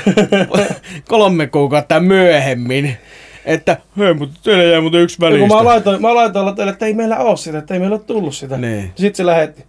[1.09, 2.97] kolme kuukautta myöhemmin,
[3.45, 5.47] että hei, mutta teillä jäi muuten yksi Ja välistä.
[5.47, 8.03] kun mä laitoin, mä laitoin Latelle, että ei meillä ole sitä, että ei meillä ole
[8.07, 8.57] tullut sitä.
[8.57, 8.91] Niin.
[8.95, 9.63] Sitten se lähetti.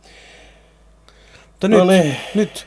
[1.50, 2.16] Mutta No nyt, niin.
[2.34, 2.66] nyt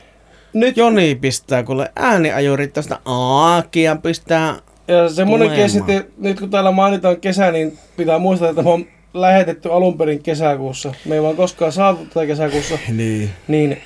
[0.52, 4.54] Nyt, Joni pistää kuule ääniajurit tästä Aakia pistää
[4.88, 5.70] ja tulemaan.
[5.70, 10.22] sitten, nyt kun täällä mainitaan kesä, niin pitää muistaa, että me on lähetetty alun perin
[10.22, 10.94] kesäkuussa.
[11.04, 12.78] Me ei vaan koskaan saatu tätä kesäkuussa.
[12.92, 13.30] Niin.
[13.48, 13.82] Niin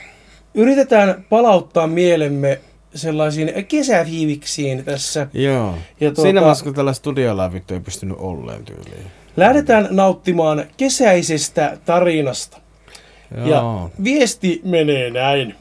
[0.54, 2.60] yritetään palauttaa mielemme
[2.94, 5.26] sellaisiin kesäfiiviksiin tässä.
[5.32, 5.74] Joo.
[6.00, 6.22] Ja Tuota...
[6.22, 9.06] Siinä vaiheessa, kun tällä studiolla vittu ei pystynyt olleen tyyliin.
[9.36, 12.60] Lähdetään nauttimaan kesäisestä tarinasta.
[13.36, 13.46] Joo.
[13.48, 15.54] Ja viesti menee näin.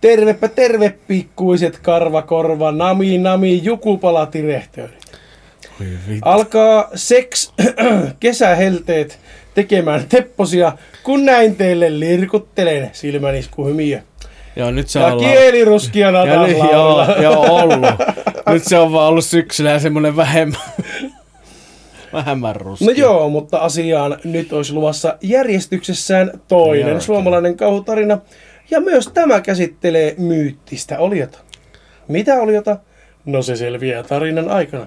[0.00, 5.06] Tervepä terve pikkuiset karvakorva, nami nami jukupala tirehtöörit.
[5.80, 6.20] Oi vittu.
[6.28, 7.52] Alkaa seks
[8.20, 9.18] kesähelteet
[9.54, 14.02] tekemään tepposia, kun näin teille lirkuttelen silmänisku hymiö.
[14.56, 17.06] Joo, nyt se Ja on kieli ruskiana ja laulaa.
[17.10, 17.84] joo, joo, ollut.
[18.52, 20.60] nyt se on vaan ollut syksyllä semmonen vähemmän,
[22.12, 22.54] vähemmän.
[22.80, 28.18] No joo, mutta asiaan nyt olisi luvassa järjestyksessään toinen Joo, suomalainen kauhutarina.
[28.70, 31.38] Ja myös tämä käsittelee myyttistä oliota.
[32.08, 32.76] Mitä oliota?
[33.24, 34.86] No se selviää tarinan aikana.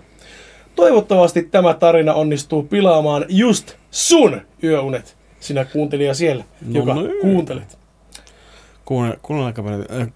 [0.75, 7.11] Toivottavasti tämä tarina onnistuu pilaamaan just sun yöunet, sinä kuuntelija siellä, No joka niin.
[7.21, 7.78] kuuntelet.
[8.89, 9.65] Kuunnel, kuunnelkaa
[10.01, 10.07] äh,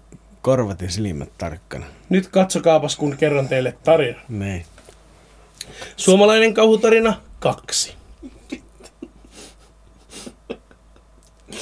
[0.42, 1.86] korvat ja silmät tarkkana.
[2.08, 4.20] Nyt katsokaapas, kun kerron teille tarina.
[4.28, 4.64] Niin.
[5.96, 7.94] Suomalainen kauhutarina kaksi.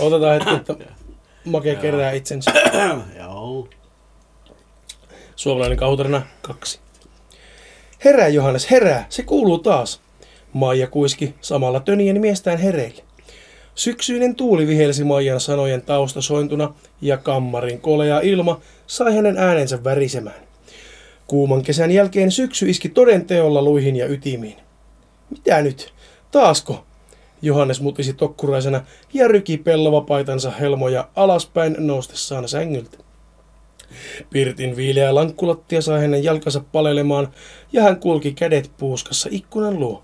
[0.00, 0.94] Otetaan hetki, että
[1.44, 2.52] Make kerää itsensä.
[3.18, 3.68] Joo.
[5.36, 6.80] Suomalainen kauhutarina kaksi.
[8.04, 10.00] Herää Johannes, herää, se kuuluu taas.
[10.52, 13.02] Maija kuiski samalla tönien miestään hereille.
[13.74, 20.42] Syksyinen tuuli vihelsi Maijan sanojen taustasointuna ja kammarin kolea ilma sai hänen äänensä värisemään.
[21.26, 24.56] Kuuman kesän jälkeen syksy iski toden teolla luihin ja ytimiin.
[25.30, 25.92] Mitä nyt?
[26.30, 26.84] Taasko?
[27.42, 32.98] Johannes mutisi tokkuraisena ja ryki pellovapaitansa helmoja alaspäin noustessaan sängyltä.
[34.30, 37.28] Pirtin viileä lankkulattia sai hänen jalkansa palelemaan
[37.72, 40.02] ja hän kulki kädet puuskassa ikkunan luo.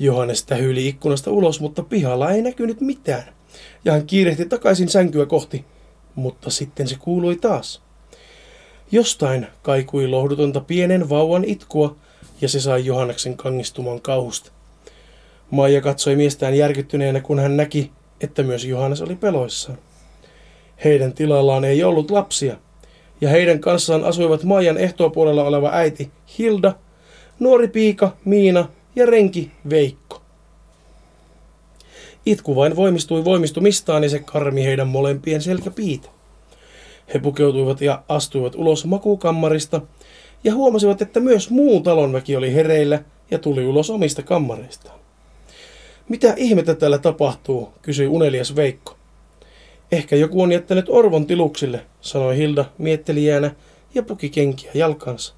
[0.00, 3.24] Johannes tähyyli ikkunasta ulos, mutta pihalla ei näkynyt mitään.
[3.84, 5.64] Ja hän kiirehti takaisin sänkyä kohti,
[6.14, 7.82] mutta sitten se kuului taas.
[8.92, 11.96] Jostain kaikui lohdutonta pienen vauvan itkua,
[12.40, 14.52] ja se sai Johanneksen kangistumaan kauhusta.
[15.50, 19.78] Maija katsoi miestään järkyttyneenä, kun hän näki, että myös Johannes oli peloissaan.
[20.84, 22.56] Heidän tilallaan ei ollut lapsia,
[23.20, 26.74] ja heidän kanssaan asuivat Maijan ehtoopuolella oleva äiti Hilda,
[27.38, 30.22] nuori piika Miina ja renki Veikko.
[32.26, 36.08] Itku vain voimistui voimistumistaan ja se karmi heidän molempien selkäpiitä.
[37.14, 39.80] He pukeutuivat ja astuivat ulos makuukammarista
[40.44, 45.00] ja huomasivat, että myös muu talonväki oli hereillä ja tuli ulos omista kammareistaan.
[46.08, 48.96] Mitä ihmettä täällä tapahtuu, kysyi unelias Veikko.
[49.92, 53.54] Ehkä joku on jättänyt orvon tiluksille, sanoi Hilda miettelijänä
[53.94, 55.34] ja puki kenkiä jalkansa.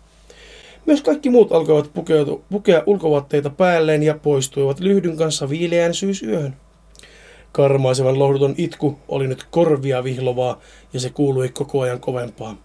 [0.86, 6.56] Myös kaikki muut alkoivat pukeutu, pukea ulkovaatteita päälleen ja poistuivat lyhdyn kanssa viileään syysyöhön.
[7.52, 10.60] Karmaisevan lohduton itku oli nyt korvia vihlovaa
[10.92, 12.56] ja se kuului koko ajan kovempaa.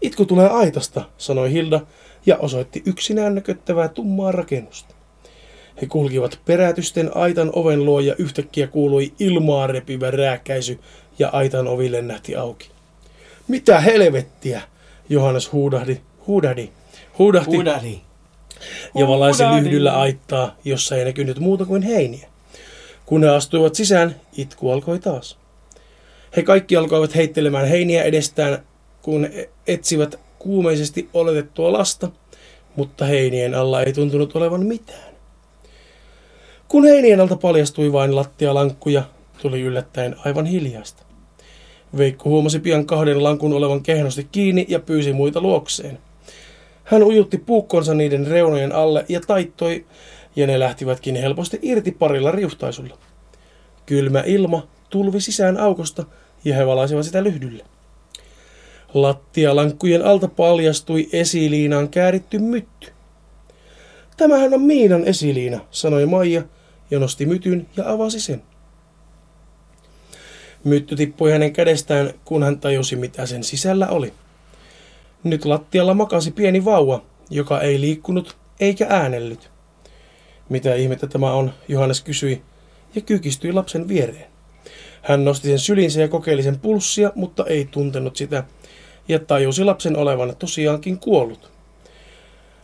[0.00, 1.80] Itku tulee aitasta, sanoi Hilda
[2.26, 4.94] ja osoitti yksinään näköttävää tummaa rakennusta.
[5.80, 10.78] He kulkivat perätysten aitan oven luo ja yhtäkkiä kuului ilmaa repivä rääkkäisy
[11.18, 12.70] ja aitan ovi lennähti auki.
[13.48, 14.62] Mitä helvettiä,
[15.08, 16.70] Johannes huudahdi, huudahdi,
[17.18, 18.00] huudahti Huudari.
[18.94, 22.28] ja valaisi lyhdyllä aittaa, jossa ei näkynyt muuta kuin heiniä.
[23.06, 25.38] Kun he astuivat sisään, itku alkoi taas.
[26.36, 28.58] He kaikki alkoivat heittelemään heiniä edestään,
[29.02, 32.08] kun e- etsivät kuumeisesti oletettua lasta,
[32.76, 35.14] mutta heinien alla ei tuntunut olevan mitään.
[36.68, 39.02] Kun heinien alta paljastui vain lattialankkuja,
[39.42, 41.02] tuli yllättäen aivan hiljaista.
[41.98, 45.98] Veikko huomasi pian kahden lankun olevan kehnosti kiinni ja pyysi muita luokseen.
[46.86, 49.86] Hän ujutti puukkonsa niiden reunojen alle ja taittoi,
[50.36, 52.98] ja ne lähtivätkin helposti irti parilla riuhtaisulla.
[53.86, 56.04] Kylmä ilma tulvi sisään aukosta,
[56.44, 57.64] ja he valaisivat sitä lyhdylle.
[58.94, 62.92] Lattialankkujen alta paljastui esiliinaan kääritty mytty.
[64.16, 66.42] Tämähän on Miinan esiliina, sanoi Maija
[66.90, 68.42] ja nosti mytyn ja avasi sen.
[70.64, 74.12] Mytty tippui hänen kädestään, kun hän tajusi, mitä sen sisällä oli.
[75.26, 79.50] Nyt lattialla makasi pieni vauva, joka ei liikkunut eikä äänellyt.
[80.48, 82.42] Mitä ihmettä tämä on, Johannes kysyi
[82.94, 84.26] ja kykistyi lapsen viereen.
[85.02, 88.44] Hän nosti sen sylinsä ja kokeili sen pulssia, mutta ei tuntenut sitä,
[89.08, 91.50] ja tajusi lapsen olevan tosiaankin kuollut.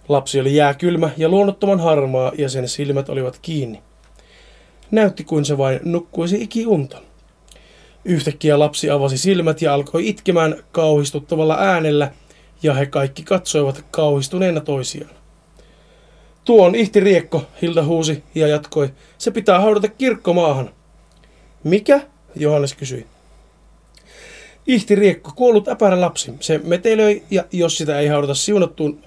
[0.09, 3.83] Lapsi oli jääkylmä ja luonnottoman harmaa, ja sen silmät olivat kiinni.
[4.91, 6.99] Näytti kuin se vain nukkuisi ikiunta.
[8.05, 12.13] Yhtäkkiä lapsi avasi silmät ja alkoi itkemään kauhistuttavalla äänellä,
[12.63, 15.11] ja he kaikki katsoivat kauhistuneena toisiaan.
[16.45, 18.91] Tuo on ihti riekko, Hilda huusi ja jatkoi.
[19.19, 20.71] Se pitää haudata kirkkomaahan.
[21.65, 22.01] Mikä?
[22.37, 23.07] Johannes kysyi.
[24.67, 26.33] Ihti riekko, kuollut äpärä lapsi.
[26.41, 29.01] Se metelöi ja jos sitä ei haudata siunattuun...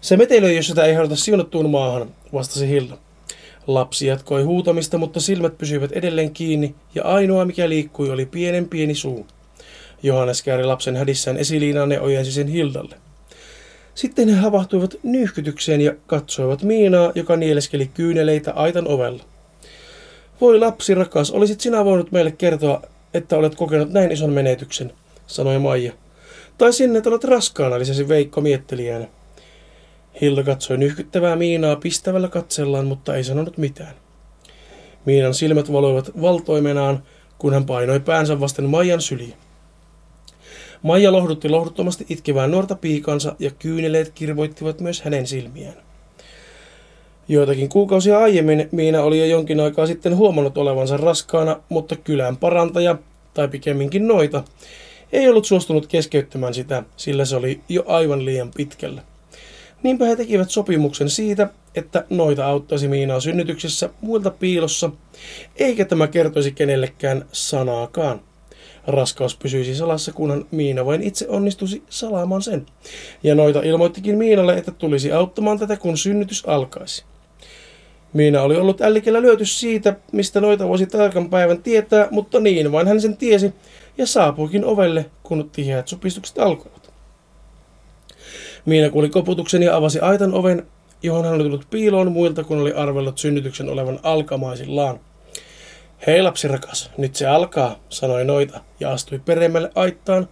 [0.00, 2.96] Se metelöi, jos sitä ei haudata siunattuun maahan, vastasi Hilda.
[3.66, 8.94] Lapsi jatkoi huutamista, mutta silmät pysyivät edelleen kiinni ja ainoa mikä liikkui oli pienen pieni
[8.94, 9.26] suu.
[10.02, 12.96] Johannes kääri lapsen hädissään esiliinaan ja ojensi sen Hildalle.
[13.94, 19.22] Sitten he havahtuivat nyyhkytykseen ja katsoivat Miinaa, joka nieleskeli kyyneleitä aitan ovella.
[20.40, 22.82] Voi lapsi rakas, olisit sinä voinut meille kertoa,
[23.14, 24.92] että olet kokenut näin ison menetyksen,
[25.26, 25.92] sanoi Maija.
[26.58, 29.06] Tai sinne, että olet raskaana, lisäsi Veikko miettelijänä.
[30.20, 33.94] Hilda katsoi nyhkyttävää Miinaa pistävällä katsellaan, mutta ei sanonut mitään.
[35.04, 37.02] Miinan silmät valoivat valtoimenaan,
[37.38, 39.34] kun hän painoi päänsä vasten Maijan syliin.
[40.82, 45.74] Maija lohdutti lohduttomasti itkevää nuorta piikansa ja kyyneleet kirvoittivat myös hänen silmiään.
[47.28, 52.98] Joitakin kuukausia aiemmin Miina oli jo jonkin aikaa sitten huomannut olevansa raskaana, mutta kylän parantaja,
[53.34, 54.44] tai pikemminkin noita,
[55.12, 59.02] ei ollut suostunut keskeyttämään sitä, sillä se oli jo aivan liian pitkällä.
[59.82, 64.90] Niinpä he tekivät sopimuksen siitä, että noita auttaisi Miinaa synnytyksessä muilta piilossa,
[65.56, 68.20] eikä tämä kertoisi kenellekään sanaakaan.
[68.88, 72.66] Raskaus pysyisi salassa, kunhan Miina vain itse onnistuisi salaamaan sen.
[73.22, 77.04] Ja noita ilmoittikin Miinalle, että tulisi auttamaan tätä, kun synnytys alkaisi.
[78.12, 82.88] Miina oli ollut ällikellä lyöty siitä, mistä noita voisi tarkan päivän tietää, mutta niin vain
[82.88, 83.52] hän sen tiesi
[83.98, 86.90] ja saapuikin ovelle, kun tiheät supistukset alkoivat.
[88.66, 90.66] Miina kuuli koputuksen ja avasi aitan oven,
[91.02, 95.00] johon hän oli tullut piiloon muilta, kun oli arvellut synnytyksen olevan alkamaisillaan.
[96.06, 100.28] Hei lapsi rakas, nyt se alkaa, sanoi noita ja astui peremmälle aittaan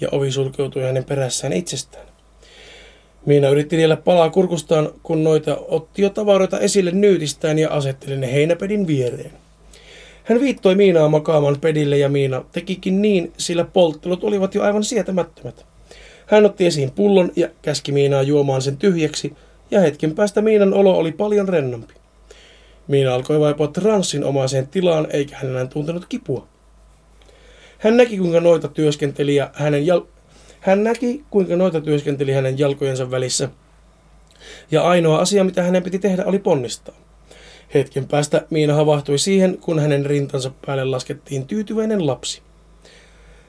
[0.00, 2.06] ja ovi sulkeutui hänen perässään itsestään.
[3.26, 8.32] Miina yritti niellä palaa kurkustaan, kun noita otti jo tavaroita esille nyytistään ja asetteli ne
[8.32, 9.32] heinäpedin viereen.
[10.24, 15.66] Hän viittoi Miinaa makaamaan pedille ja Miina tekikin niin, sillä polttelut olivat jo aivan sietämättömät.
[16.26, 19.32] Hän otti esiin pullon ja käski Miinaa juomaan sen tyhjäksi,
[19.70, 21.94] ja hetken päästä Miinan olo oli paljon rennompi.
[22.88, 26.48] Miina alkoi vaipua transsinomaiseen tilaan, eikä hän enää tuntenut kipua.
[27.78, 30.06] Hän näki, kuinka noita työskenteli hänen jal-
[30.60, 33.48] hän näki, kuinka noita työskenteli hänen jalkojensa välissä.
[34.70, 36.94] Ja ainoa asia, mitä hänen piti tehdä, oli ponnistaa.
[37.74, 42.42] Hetken päästä Miina havahtui siihen, kun hänen rintansa päälle laskettiin tyytyväinen lapsi.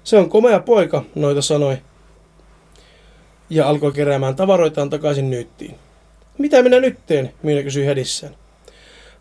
[0.03, 1.77] Se on komea poika, noita sanoi,
[3.49, 5.75] ja alkoi keräämään tavaroitaan takaisin nyyttiin.
[6.37, 8.35] Mitä minä nyt teen, Miina kysyi hädissään.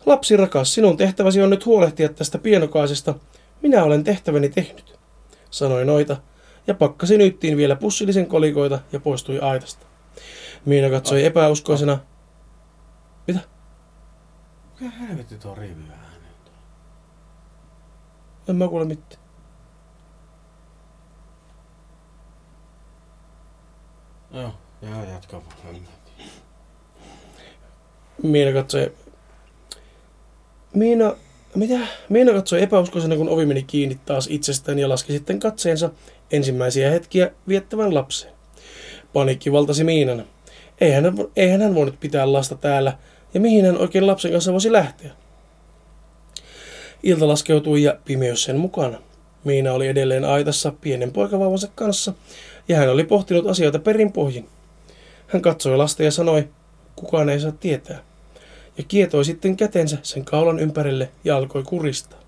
[0.07, 3.15] Lapsi rakas, sinun tehtäväsi on nyt huolehtia tästä pienokaisesta.
[3.61, 4.99] Minä olen tehtäväni tehnyt,
[5.49, 6.17] sanoi noita,
[6.67, 9.85] ja pakkasi nyttiin vielä pussillisen kolikoita ja poistui aitasta.
[10.65, 11.99] Miina katsoi epäuskoisena.
[13.27, 13.39] Mitä?
[14.79, 16.27] Mikä helvetti tuo rivi ääni?
[18.49, 19.21] En mä kuule mitään.
[24.31, 25.75] Joo, joo, jatka vaan.
[28.23, 29.06] Miina katsoi...
[30.77, 31.15] Miina...
[31.55, 31.79] Mitä?
[32.09, 35.89] Miina katsoi epäuskoisena, kun ovi meni kiinni taas itsestään ja laski sitten katseensa
[36.31, 38.33] ensimmäisiä hetkiä viettävän lapseen.
[39.13, 40.25] Paniikki valtasi Miinan.
[40.81, 42.97] Eihän hän, eihän hän voinut pitää lasta täällä,
[43.33, 45.11] ja mihin hän oikein lapsen kanssa voisi lähteä?
[47.03, 48.97] Ilta laskeutui ja pimeys sen mukana.
[49.43, 52.13] Miina oli edelleen aitassa pienen poikavauvansa kanssa,
[52.67, 54.49] ja hän oli pohtinut asioita perin pohjin.
[55.27, 56.49] Hän katsoi lasta ja sanoi,
[56.95, 58.03] kukaan ei saa tietää,
[58.77, 62.19] ja kietoi sitten kätensä sen kaulan ympärille ja alkoi kuristaa.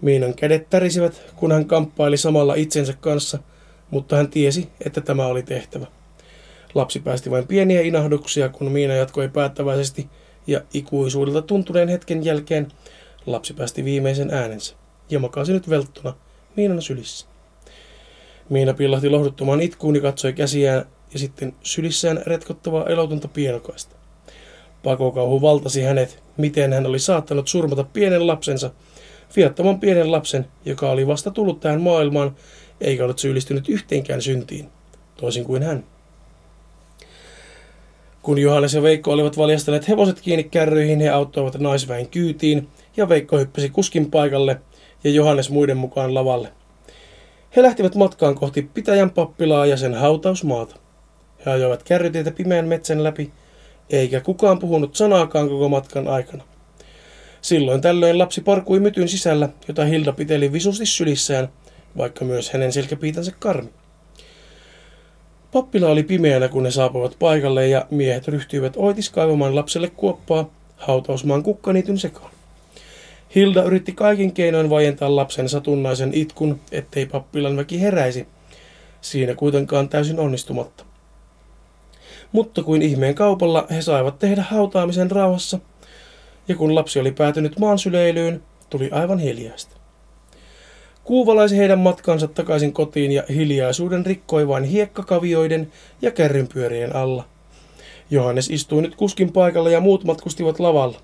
[0.00, 3.38] Miinan kädet tärisivät, kun hän kamppaili samalla itsensä kanssa,
[3.90, 5.86] mutta hän tiesi, että tämä oli tehtävä.
[6.74, 10.08] Lapsi päästi vain pieniä inahduksia, kun Miina jatkoi päättäväisesti,
[10.46, 12.68] ja ikuisuudelta tuntuneen hetken jälkeen
[13.26, 14.74] lapsi päästi viimeisen äänensä
[15.10, 16.14] ja makasi nyt velttuna
[16.56, 17.26] Miinan sylissä.
[18.48, 24.01] Miina pillahti lohduttomaan itkuun ja katsoi käsiään ja sitten sylissään retkottavaa elotunta pienokaista.
[24.82, 28.70] Pakokauhu valtasi hänet, miten hän oli saattanut surmata pienen lapsensa,
[29.36, 32.36] viattoman pienen lapsen, joka oli vasta tullut tähän maailmaan
[32.80, 34.68] eikä ollut syyllistynyt yhteenkään syntiin,
[35.16, 35.84] toisin kuin hän.
[38.22, 43.38] Kun Johannes ja Veikko olivat valjastaneet hevoset kiinni kärryihin, he auttoivat naisväen kyytiin, ja Veikko
[43.38, 44.60] hyppäsi kuskin paikalle
[45.04, 46.48] ja Johannes muiden mukaan lavalle.
[47.56, 50.76] He lähtivät matkaan kohti pitäjän pappilaa ja sen hautausmaata.
[51.46, 53.32] He ajoivat kärrytietä pimeän metsän läpi,
[53.90, 56.44] eikä kukaan puhunut sanaakaan koko matkan aikana.
[57.40, 61.48] Silloin tällöin lapsi parkui mytyn sisällä, jota Hilda piteli visusti sylissään,
[61.96, 63.68] vaikka myös hänen selkäpiitänsä karmi.
[65.52, 71.42] Pappila oli pimeänä, kun ne saapuivat paikalle ja miehet ryhtyivät oitis kaivamaan lapselle kuoppaa hautausmaan
[71.42, 72.30] kukkaniityn sekaan.
[73.34, 78.26] Hilda yritti kaikin keinoin vajentaa lapsen satunnaisen itkun, ettei pappilan väki heräisi.
[79.00, 80.84] Siinä kuitenkaan täysin onnistumatta.
[82.32, 85.58] Mutta kuin ihmeen kaupalla he saivat tehdä hautaamisen rauhassa,
[86.48, 89.76] ja kun lapsi oli päätynyt maansyleilyyn, tuli aivan hiljaista.
[91.04, 97.24] Kuuvalaisi heidän matkansa takaisin kotiin ja hiljaisuuden rikkoi vain hiekkakavioiden ja kärrynpyörien alla.
[98.10, 101.00] Johannes istui nyt kuskin paikalla ja muut matkustivat lavalla.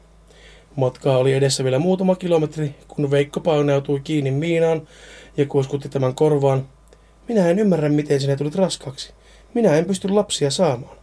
[0.76, 4.88] Matkaa oli edessä vielä muutama kilometri, kun Veikko pauneutui kiinni Miinaan
[5.36, 6.68] ja kuoskutti tämän korvaan.
[7.28, 9.12] Minä en ymmärrä, miten sinä tulit raskaaksi.
[9.54, 10.97] Minä en pysty lapsia saamaan.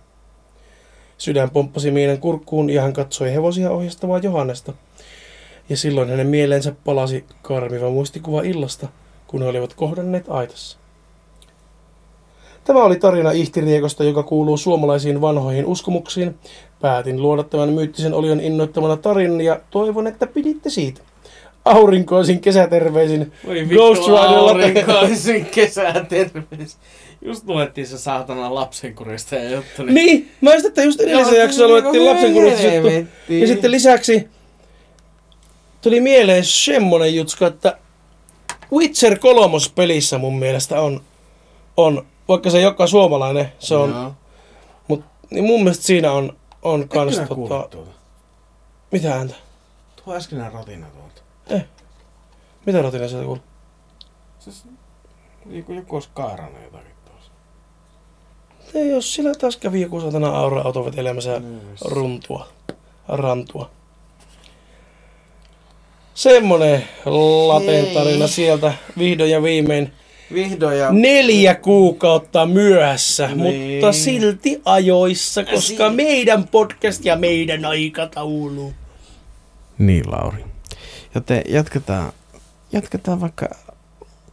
[1.17, 4.73] Sydän pomppasi Miinan kurkkuun ja hän katsoi hevosia ohjastavaa Johannesta.
[5.69, 8.88] Ja silloin hänen mieleensä palasi karmiva muistikuva illasta,
[9.28, 10.78] kun he olivat kohdanneet aitassa.
[12.63, 16.36] Tämä oli tarina ihtiriekosta, joka kuuluu suomalaisiin vanhoihin uskomuksiin.
[16.82, 21.01] Päätin luoda tämän myyttisen olion innoittamana tarinan ja toivon, että piditte siitä.
[21.65, 26.78] Aurinkoisin kesäterveisin Voi Ghost vittu aurinkoisin kesäterveys.
[27.21, 29.84] Just luettiin se saatana lapsenkurista ja juttu.
[29.84, 32.89] Niin, mä just, että just edellisessä jaksossa luettiin lapsenkuristusjuttu.
[33.34, 34.28] Ja sitten lisäksi
[35.82, 37.78] tuli mieleen semmonen jutska, että
[38.71, 41.01] Witcher kolmos pelissä mun mielestä on,
[41.78, 44.15] on vaikka se joka suomalainen, se on,
[44.88, 47.91] mut, niin mun mielestä siinä on, on kans tota, tuota?
[48.91, 49.36] mitä ääntä?
[50.03, 51.05] Tuo äskeinen rotina tuolta.
[52.66, 53.43] Mitä rotina sieltä kuuluu?
[54.39, 54.63] Siis,
[55.49, 57.32] joku, joku olisi kaarana jotakin tuossa.
[58.76, 62.47] Ei jos sillä taas kävi joku satana aura-auto vetelemässä Niin, runtua,
[63.07, 63.70] rantua.
[66.13, 66.84] Semmonen
[67.47, 69.93] laten tarina sieltä vihdoin ja viimein.
[70.34, 70.91] Vihdoin ja...
[70.91, 73.72] Neljä kuukautta myöhässä, Niin.
[73.74, 78.74] mutta silti ajoissa, koska Si- meidän podcast ja meidän aikataulu.
[79.78, 80.45] Niin, Lauri.
[81.16, 82.13] Joten jatketaan,
[82.76, 83.49] jatketaan vaikka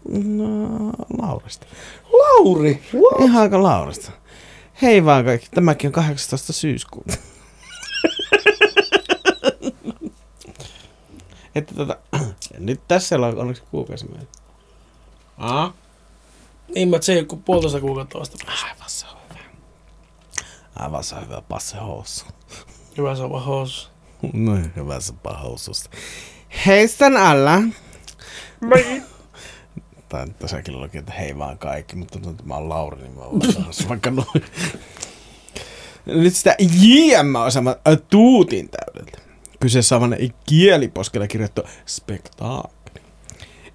[0.09, 1.67] no, Laurista.
[2.13, 3.21] Lauri, what?
[3.21, 4.13] Ihan aika Laurista.
[4.83, 6.53] Hei vaan kaikki, tämäkin on 18.
[6.53, 7.15] syyskuuta.
[11.55, 11.97] Että tota,
[12.59, 14.29] nyt tässä on onneksi kuukausi meillä.
[15.39, 15.75] Aa?
[16.75, 18.39] Niin mä, että se ei ole kuin puolitoista kuukautta vasta.
[18.47, 19.41] Aivan se on hyvä.
[20.77, 22.25] Aivan se on hyvä passe housu.
[22.99, 23.89] Hyvä se on vaan housu.
[24.33, 25.13] No hyvä se
[25.43, 25.91] housusta.
[26.67, 27.63] Heistän alla.
[28.63, 29.03] Moi.
[30.09, 33.41] Tai tässäkin luki, että hei vaan kaikki, mutta nyt mä oon Lauri, niin mä oon
[33.89, 34.45] vaikka noin.
[36.07, 37.77] Nyt sitä JM osaamaan
[38.11, 39.19] tuutin täydeltä.
[39.61, 43.07] Kyseessä on kieliposkella kirjoittu spektaakeli.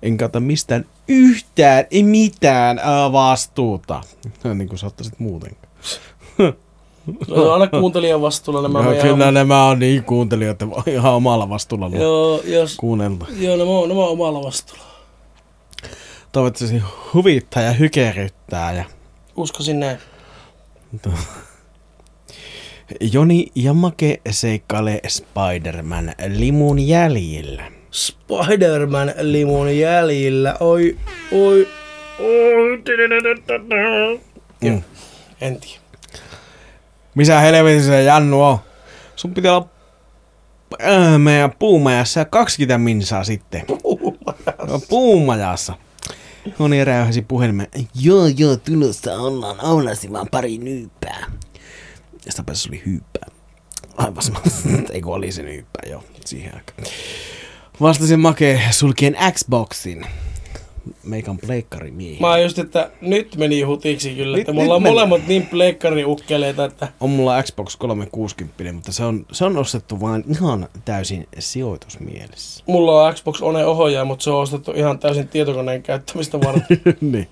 [0.02, 4.04] En kautta mistään yhtään, ei mitään ää, vastuuta.
[4.54, 5.74] niin kuin sä ottaisit muutenkaan.
[7.28, 11.50] No, aina kuuntelijan vastuulla nämä No, meidän kyllä aamu- nämä on niin kuuntelijoita ihan omalla
[11.50, 13.26] vastuulla Joo, jos, kuunnelta.
[13.40, 14.84] joo nämä, on, nämä on omalla vastuulla.
[16.32, 16.82] Toivottavasti
[17.14, 18.84] huvittaa ja hykeryttää ja
[19.36, 19.98] Uskoisin näin.
[23.14, 27.72] Joni ja Make seikkailee Spider-Man limun jäljillä.
[27.92, 30.56] Spider-Man limun jäljillä.
[30.60, 30.98] Oi,
[31.32, 31.68] oi,
[32.20, 32.78] oi.
[34.62, 34.82] Joo, Mm.
[35.42, 35.80] en tiedä.
[37.18, 38.58] Missä helvetissä se Jannu on?
[39.16, 39.68] Sun pitää olla
[40.84, 43.66] äh, meidän puumajassa 20 minsaa sitten.
[44.68, 45.74] No, Puumajassa.
[46.60, 47.68] Joni räyhäsi puhelimen.
[48.02, 51.26] Joo, joo, tulossa ollaan aulasimaan pari nyyppää.
[52.26, 53.28] Ja sitä päässä oli hyyppää.
[53.98, 54.42] Aivan sama.
[54.94, 56.88] Ei kun oli se nyyppää, joo, siihen aikaan.
[57.82, 60.06] Vastasin Make sulkien Xboxin.
[61.04, 62.18] Meikan pleikkari miehi.
[62.20, 64.94] Mä just, että nyt meni hutiksi kyllä, että Nyt- nyt ollaan meni.
[64.94, 70.24] molemmat niin pleikkariukkeleita, että On mulla Xbox 360, mutta se on, se on ostettu vain
[70.32, 72.64] ihan täysin sijoitusmielessä.
[72.68, 76.82] mulla on Xbox One ohjaaja, mutta se on ostettu ihan täysin tietokoneen käyttämistä varten.
[77.12, 77.28] niin.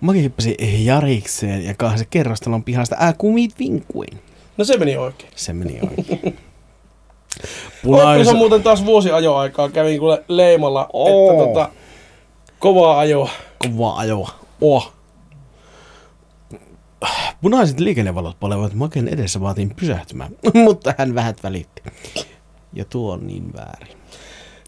[0.00, 4.18] Maki hyppäsi Jarikseen ja kahdessa kerrostalon pihasta ää kumit vinkuin.
[4.56, 5.30] No se meni oikein.
[5.36, 6.36] Se meni oikein.
[7.42, 8.26] Oletko Punais...
[8.28, 9.68] se muuten taas vuosi ajoaikaa?
[9.68, 11.30] Kävin kuule leimalla, Oo.
[11.32, 11.68] että tota,
[12.58, 13.30] kovaa ajoa.
[13.58, 14.30] Kovaa ajoa.
[14.60, 14.92] Oh.
[17.42, 20.30] Punaiset liikennevalot palevat Maken edessä vaatiin pysähtymään,
[20.64, 21.82] mutta hän vähät välitti.
[22.72, 23.96] Ja tuo on niin väärin.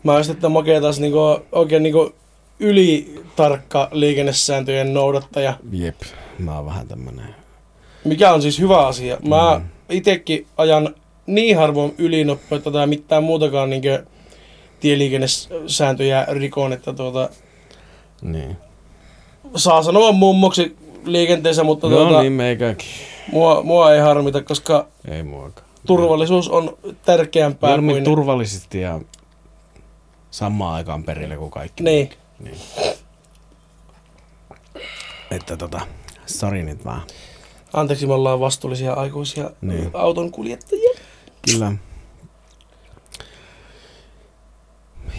[0.03, 1.19] Mä oon sitten makea taas niinku,
[1.53, 2.15] oikein niinku
[2.61, 6.01] ylitarkka liikennesääntöjen noudattaja, Jep,
[6.39, 7.35] mä oon vähän tämmönen.
[8.05, 9.17] mikä on siis hyvä asia.
[9.29, 9.69] Mä Mm.
[9.91, 10.95] itekin ajan
[11.27, 13.89] niin harvoin ylinopeutta tai mitään muutakaan niinku
[14.81, 17.29] tieliikennesääntöjä rikon, että tuota,
[18.23, 18.57] Niin.
[19.57, 22.89] saa sanoa mummoksi liikenteessä, mutta No tuota, niin, meikäkin.
[23.33, 25.67] mua, mua ei harmita, koska Ei muakaan.
[25.87, 28.05] turvallisuus on tärkeämpää Mieluummin kuin...
[28.05, 29.01] turvallisesti ja
[30.31, 31.83] samaan aikaan perille kuin kaikki.
[31.85, 32.11] niin.
[32.39, 32.57] niin.
[35.31, 35.81] Että tota,
[36.27, 37.03] sori nyt vaan.
[37.73, 39.91] Anteeksi, me ollaan vastuullisia aikuisia Niin.
[39.95, 40.91] auton kuljettajia.
[41.53, 41.73] Kyllä.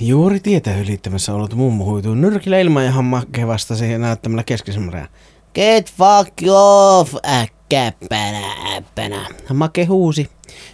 [0.02, 5.08] Juuri tietä ylittämässä ollut mummo huituu nyrkillä ilman ja Makke vastasi näyttämällä keskisemmällä.
[5.56, 9.28] Get fuck off, äkkäppänä, äppänä.
[9.54, 10.30] Make huusi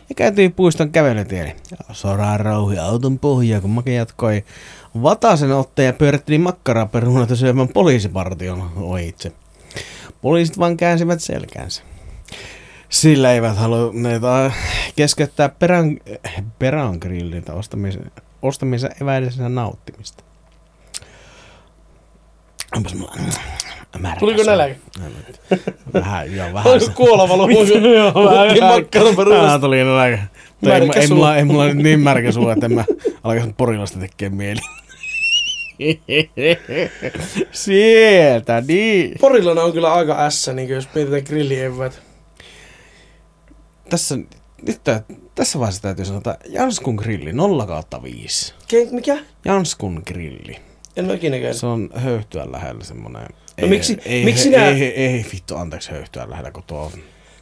[0.09, 1.55] ja käytyi puiston kävelytielle.
[1.91, 4.43] Soraa rauhi auton pohjaa, kun Make jatkoi
[5.01, 9.31] vatasen otteen ja pyöritteli makkaraperunoita syömään poliisipartion ohitse.
[10.21, 11.83] Poliisit vaan käänsivät selkänsä.
[12.89, 14.57] Sillä eivät halunneet äh,
[14.95, 15.97] keskeyttää perän,
[16.59, 16.99] perän
[17.53, 18.11] ostamisen,
[18.41, 20.23] ostamisen eväidenä nauttimista.
[22.75, 23.15] Onpas mulla
[23.99, 24.75] märkä Tuliko nälkä?
[25.93, 26.73] Vähän, joo, vähän.
[27.95, 29.45] Joo, Puhuttiin makkaraperunoista.
[29.45, 30.23] Vähän tuli nälkä.
[30.63, 32.85] Ei, ei, mulla, ei mulla nyt niin märkä suu, että en mä
[33.23, 34.59] alkaisi porilasta tekee mieli.
[37.51, 39.15] Sieltä, niin.
[39.21, 42.01] Porilana on kyllä aika ässä, niin jos mietitään grillieväät.
[43.89, 44.17] Tässä,
[44.67, 45.03] nyt tää,
[45.35, 48.53] tässä vaiheessa täytyy sanoa, että Janskun grilli 0 kautta 5.
[48.73, 49.17] Ke- mikä?
[49.45, 50.55] Janskun grilli.
[50.95, 51.57] En mä ikinä käynyt.
[51.57, 53.27] Se on höyhtyä lähellä semmonen...
[53.61, 56.79] No miksi- ei, miksi ei, nää- ei, ei, ei, vittu, anteeksi höyhtyä lähellä, kun tuo
[56.79, 56.91] on...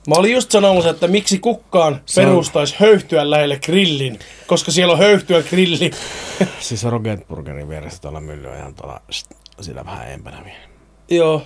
[0.07, 4.93] Mä olin just sanomassa, että miksi kukaan Se on- perustaisi höyhtyä lähelle grillin, koska siellä
[4.93, 5.91] on höyhtyä grilli.
[6.59, 9.01] Siis Rogetburgerin vieressä tuolla mylly on ihan tuolla
[9.61, 10.57] sillä vähän empänä vielä.
[11.09, 11.41] Joo.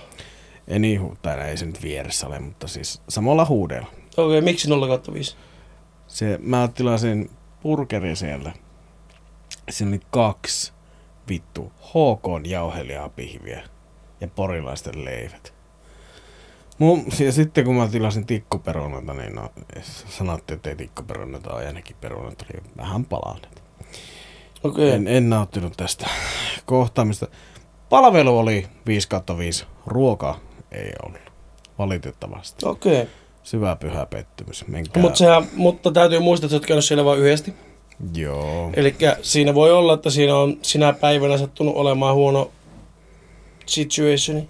[0.68, 3.86] Ei niin, tai ei se nyt vieressä ole, mutta siis samalla huudella.
[4.16, 5.36] Okei, miksi 0 kautta 5?
[6.08, 7.30] Se, mä tilasin
[7.62, 8.52] burgeri siellä.
[9.70, 10.72] Siinä oli kaksi
[11.28, 13.62] vittu HK jauhelijaa pihviä
[14.20, 15.54] ja porilaisten leivät.
[16.78, 19.52] Mun, ja sitten kun mä tilasin tikkuperunoita, niin no,
[20.08, 23.62] sanottiin, että ei tikkuperunoita ole, ja nekin perunat oli vähän palanneet.
[24.64, 24.90] Okei.
[24.90, 26.06] En, en nauttinut tästä
[26.66, 27.26] kohtaamista.
[27.88, 30.40] Palvelu oli 5 5, ruoka
[30.72, 31.20] ei ollut.
[31.78, 32.66] Valitettavasti.
[32.66, 33.08] Okei.
[33.48, 34.66] Syvä pyhä pettymys.
[34.66, 35.02] Menkää.
[35.02, 37.54] Mut sehän, mutta täytyy muistaa, että sä oot käynyt siellä vain yhdesti.
[38.14, 38.70] Joo.
[38.74, 42.50] Eli siinä voi olla, että siinä on sinä päivänä sattunut olemaan huono
[43.66, 44.48] situationi.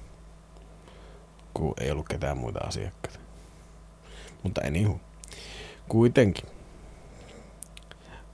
[1.55, 3.19] kun ei ollut ketään muita asiakkaita.
[4.43, 5.01] Mutta anywho.
[5.89, 6.45] Kuitenkin.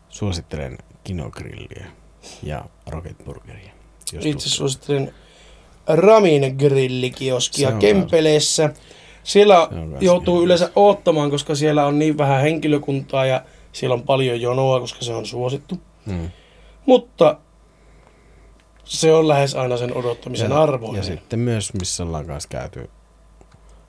[0.08, 1.86] Suosittelen kinogrilliä
[2.42, 3.72] ja rocketburgeria.
[4.20, 5.14] Itse suosittelen
[5.86, 8.74] Ramin grillikioskia Kempeleessä.
[9.25, 14.41] Siellä on joutuu yleensä odottamaan, koska siellä on niin vähän henkilökuntaa ja siellä on paljon
[14.41, 15.79] jonoa, koska se on suosittu.
[16.07, 16.31] Mm.
[16.87, 17.37] Mutta
[18.85, 20.97] se on lähes aina sen odottamisen ja, arvoinen.
[20.97, 22.91] ja sitten myös, missä ollaan kanssa käyty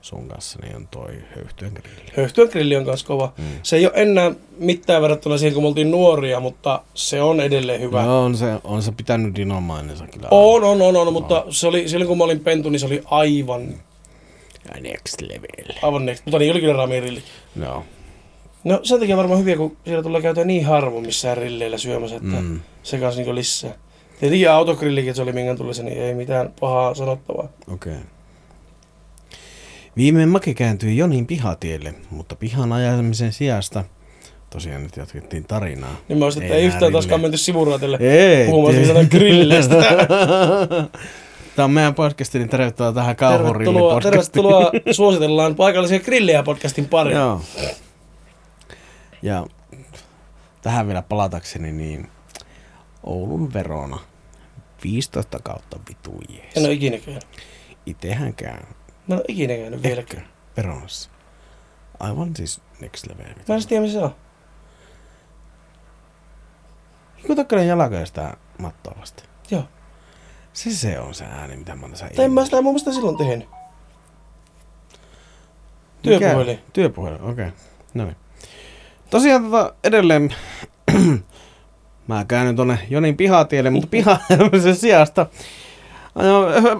[0.01, 2.11] sun kanssa, niin on toi höyhtyön grilli.
[2.17, 3.33] Höyhtyön grilli on myös kova.
[3.37, 3.43] Mm.
[3.63, 7.81] Se ei ole enää mitään verrattuna siihen, kun me oltiin nuoria, mutta se on edelleen
[7.81, 8.05] hyvä.
[8.05, 10.27] No on se, on se pitänyt dinomainensa kyllä.
[10.31, 13.01] On, on, on, on, mutta se oli, silloin kun mä olin pentu, niin se oli
[13.05, 13.67] aivan,
[14.73, 15.77] Ja next level.
[15.81, 16.25] aivan next.
[16.25, 17.23] Mutta niin oli kyllä Ramin grilli.
[17.55, 17.85] No.
[18.63, 22.41] No sen takia varmaan hyviä, kun siellä tulee käytyä niin harvoin missään rilleillä syömässä, että
[22.41, 22.59] mm.
[22.83, 23.73] Se kanssa niin lisää.
[24.19, 27.49] Tietenkin autogrillikin, että se oli minkä tuli se, niin ei mitään pahaa sanottavaa.
[27.73, 27.93] Okei.
[27.93, 28.05] Okay.
[29.97, 33.83] Viimein Make kääntyi Jonin pihatielle, mutta pihan ajamisen sijasta
[34.49, 35.95] tosiaan nyt jatkettiin tarinaa.
[36.09, 38.47] Niin mä olisin, että ei, yhtään taaskaan menty sivuraatille Ei.
[38.85, 39.75] siitä grilleistä.
[41.55, 44.11] Tämä on meidän podcasti, niin tervetuloa tähän kauhurilli-podcastiin.
[44.11, 47.17] tervetuloa, suositellaan paikallisia grillejä podcastin pariin.
[47.17, 47.41] Joo.
[49.21, 49.45] Ja
[50.61, 52.09] tähän vielä palatakseni, niin
[53.03, 53.99] Oulun Verona
[54.83, 56.57] 15 kautta vitu jees.
[56.57, 57.25] En ole ikinä käynyt.
[57.85, 58.59] Itehän käy.
[59.07, 60.27] Mä en ole ikinä käynyt vieläkään.
[60.57, 61.09] Veronassa.
[61.99, 63.33] Aivan siis next level.
[63.47, 64.15] Mä en tiedä, missä se on.
[67.27, 69.23] Kun takkainen jalkoja sitä mattoa vasta.
[69.51, 69.63] Joo.
[70.55, 73.17] Se se on se ääni, mitä mä tässä Tai en mä sitä mun mielestä silloin
[73.17, 73.49] tehnyt.
[76.01, 76.55] Työpuhelin.
[76.55, 76.61] Mikä?
[76.73, 77.31] Työpuhelin, okei.
[77.31, 77.51] Okay.
[77.93, 78.15] No niin.
[79.09, 80.35] Tosiaan tota, edelleen
[82.07, 84.17] mä käännyn tonne Jonin pihatielle, mutta piha
[84.63, 85.25] sen sijasta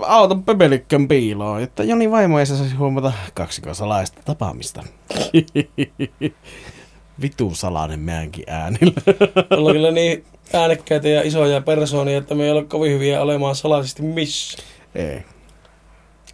[0.07, 4.83] auton pöpelikkön piiloon, että Joni vaimo ei saisi huomata kaksikon salaista tapaamista.
[7.21, 9.01] Vitun salainen meidänkin äänillä.
[9.57, 14.01] Ollaan kyllä niin äänekkäitä ja isoja persoonia, että me ei ole kovin hyviä olemaan salaisesti
[14.01, 14.57] missä.
[14.95, 15.23] Ei.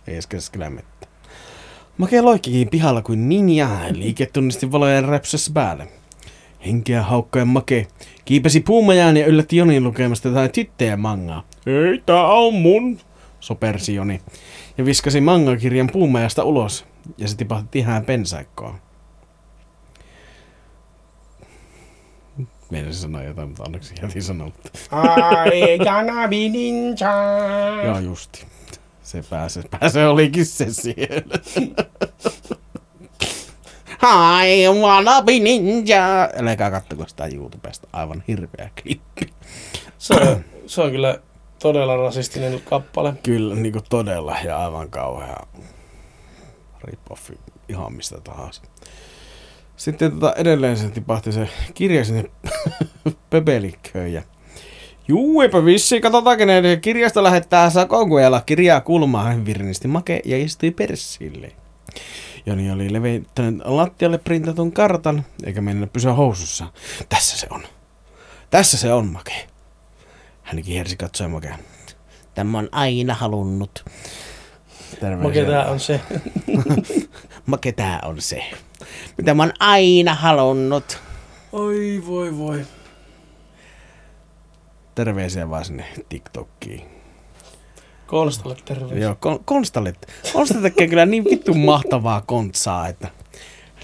[0.07, 1.07] Ei edes keskellä mettä.
[1.97, 5.87] Make loikkikin pihalla kuin ninja, liiketunnisti valojen räpsässä päälle.
[6.65, 7.87] Henkeä haukkojen make
[8.25, 11.43] kiipesi puumajaan ja yllätti Jonin lukemasta jotain tyttöjä mangaa.
[11.65, 12.99] Ei, tää on mun,
[13.39, 14.21] sopersi Joni.
[14.77, 16.85] Ja viskasi mangakirjan puumajasta ulos.
[17.17, 18.75] Ja se tipahti ihan pensaikkoon.
[22.71, 24.69] Meinasin sanoa jotain, mutta onneksi jätin sanomatta.
[25.53, 27.11] I gonna be ninja.
[27.85, 28.45] Joo, justi.
[29.03, 31.35] Se pääse, pääse olikin se siellä.
[34.45, 36.29] I wanna be ninja.
[36.35, 37.87] Älkää kattoko sitä YouTubesta.
[37.93, 39.33] Aivan hirveä klippi.
[39.97, 41.19] Se on, se on kyllä
[41.61, 43.13] todella rasistinen kappale.
[43.23, 45.37] Kyllä, niin kuin todella ja aivan kauhea
[46.87, 47.37] rip-offi
[47.69, 48.61] ihan mistä tahansa.
[49.75, 52.23] Sitten tota, edelleen se tipahti se kirja sinne
[53.29, 54.21] pöpelikköön ja
[55.07, 61.51] Juu, eipä vissi, katsotaan kenen kirjasta lähettää sakokujalla kirjaa kulmaan, virnisti make ja istui persille.
[62.45, 66.67] Joni oli levittänyt lattialle printatun kartan, eikä mennä pysyä housussa.
[67.09, 67.63] Tässä se on.
[68.49, 69.47] Tässä se on, make.
[70.43, 71.57] Hän kihersi katsoi makea.
[72.33, 73.85] Tämä on aina halunnut.
[74.99, 75.43] Terveisiä.
[75.43, 76.01] Make tää on se.
[77.51, 78.43] Make tää on se.
[79.17, 80.99] Mitä mä oon aina halunnut.
[81.51, 82.65] Oi voi voi.
[84.95, 86.81] Terveisiä vaan sinne TikTokkiin.
[88.07, 89.01] Konstalle terveys.
[89.01, 89.93] Joo, kon- Konstalle.
[90.33, 93.07] Konsta tekee kyllä niin vittu mahtavaa kontsaa, että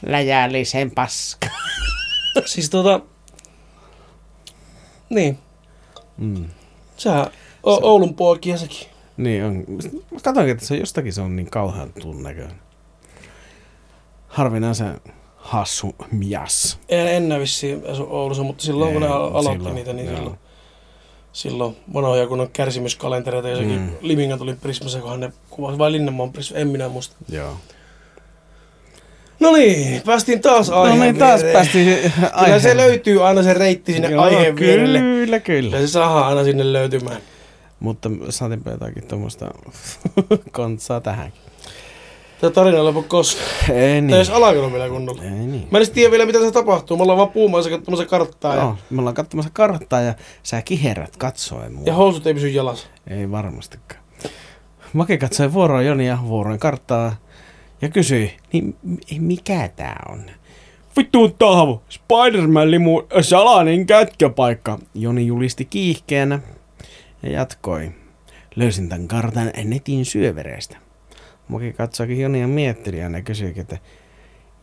[0.05, 1.47] läjällisen paska.
[2.45, 2.99] Siis tota...
[5.09, 5.37] Niin.
[6.17, 6.45] Mm.
[6.97, 7.25] Sehän
[7.63, 8.87] o- Oulun poikia sekin.
[9.17, 9.55] Niin on.
[10.11, 12.66] Mä katsoinkin, että se jostakin se on niin kauhean tutun näköinen.
[14.27, 15.01] Harvinaisen
[15.37, 16.77] hassu mies.
[16.89, 20.07] En enää vissiin asu Oulussa, mutta silloin kun ne Ei, al- aloitti silloin, niitä, niin
[20.07, 20.15] joo.
[20.15, 20.37] silloin,
[21.33, 23.89] silloin vanhoja kun on kärsimyskalentereita, jossakin Mm.
[24.01, 27.15] Limingan tuli Prismassa, kunhan ne kuvasi, vai Linnanmaan Prisma, en minä muista.
[27.29, 27.53] Joo.
[29.39, 31.53] No niin, päästiin taas No aiheen niin, taas viereen.
[31.53, 32.61] päästiin Kyllä aiheen.
[32.61, 34.99] se löytyy aina se reitti sinne Joo, aiheen vierelle.
[34.99, 35.69] Kyllä, kyllä.
[35.69, 37.17] Kyllä se saadaan aina sinne löytymään.
[37.79, 39.51] Mutta saatiinpa jotakin tuommoista
[40.51, 41.41] kontsaa tähänkin.
[42.41, 43.47] Tämä tarina ei lopu koskaan.
[43.69, 44.07] Ei Niin.
[44.07, 45.23] Tämä ei edes alkanut vielä kunnolla.
[45.23, 45.67] Ei niin.
[45.71, 46.97] Mä en tiedä vielä, mitä se tapahtuu.
[46.97, 50.13] Me ollaan vaan puumassa katsomassa karttaa ja, Joo, me ollaan katsomassa karttaa ja
[50.43, 51.83] sä kiherrät katsoen mua.
[51.85, 52.87] ja housut ei pysy jalassa.
[53.07, 54.03] Ei varmastikaan.
[54.93, 57.15] Make katsoi vuoroon Jonia vuoroin karttaa
[57.81, 58.75] ja kysyi, niin
[59.19, 60.23] mikä tää on?
[60.97, 64.79] vittu tahvo, Spider-Man limu, salainen kätköpaikka.
[64.93, 66.39] Joni julisti kiihkeänä
[67.23, 67.91] ja jatkoi.
[68.55, 70.77] Löysin tämän kartan netin syövereistä.
[71.47, 73.77] Moki katsoikin Joni ja mietteli ja kysyikin, että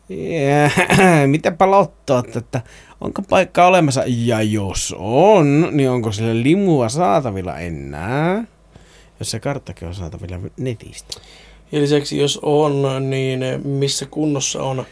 [0.09, 0.69] "Jää,
[1.27, 2.61] mitäpä lottoat, että
[3.01, 4.03] onko paikka olemassa?
[4.07, 8.43] Ja jos on, niin onko sille limua saatavilla enää?
[9.19, 11.21] Jos se karttakin on saatavilla netistä.
[11.71, 14.85] Ja lisäksi jos on, niin missä kunnossa on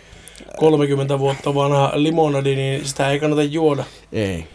[0.57, 3.83] 30 vuotta vanha limonadi, niin sitä ei kannata juoda.
[4.11, 4.47] Ei.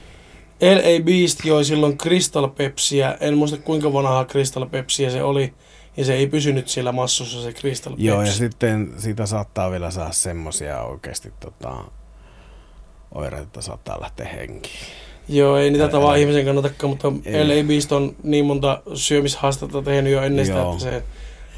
[0.60, 1.04] L.A.
[1.04, 3.16] Beast joi silloin Crystal Pepsiä.
[3.20, 5.52] En muista kuinka vanhaa Crystal Pepsiä se oli.
[5.98, 8.06] Ja se ei pysynyt siellä massussa se Crystal Pepsi.
[8.06, 11.84] Joo, ja sitten siitä saattaa vielä saada semmosia oikeasti tota,
[13.14, 14.78] oireita, että saattaa lähteä henkiin.
[15.28, 17.44] Joo, ei niitä Älä- tavaa älä- ihmisen kannatakaan, mutta Ei.
[17.48, 17.64] L.A.
[17.68, 21.02] Beast on niin monta syömishaastetta tehnyt jo ennen sitä, että se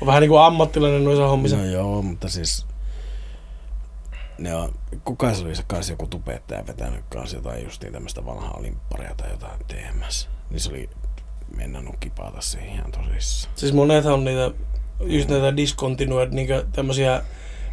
[0.01, 1.57] on vähän niin kuin ammattilainen noissa hommissa.
[1.57, 2.66] No joo, mutta siis
[4.38, 4.72] ne on,
[5.05, 9.30] kuka se oli se kanssa joku tubettaja vetänyt kanssa jotain justiin tämmöistä vanhaa limpparia tai
[9.30, 10.28] jotain TMS.
[10.51, 10.91] Niin se oli
[11.57, 13.57] mennä nukkipata siihen ihan tosissaan.
[13.59, 14.51] Siis monet on niitä,
[15.01, 17.22] just näitä discontinued, niin tämmöisiä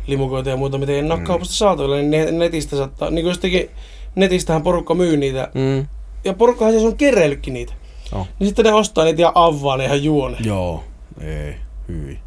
[0.07, 1.23] limukoita ja muuta, mitä ei ole Mm.
[1.23, 3.69] kaupasta saatavilla, niin ne- netistä saattaa, niin kuin jostakin,
[4.15, 5.87] netistähän porukka myy niitä, Mm.
[6.23, 7.73] ja porukkahan siis on keräillytkin niitä.
[8.11, 8.27] Oh.
[8.39, 10.37] Niin sitten ne ostaa niitä ja avaa ne ihan juone.
[10.43, 10.83] Joo,
[11.21, 11.55] ei,
[11.87, 12.19] hyvin.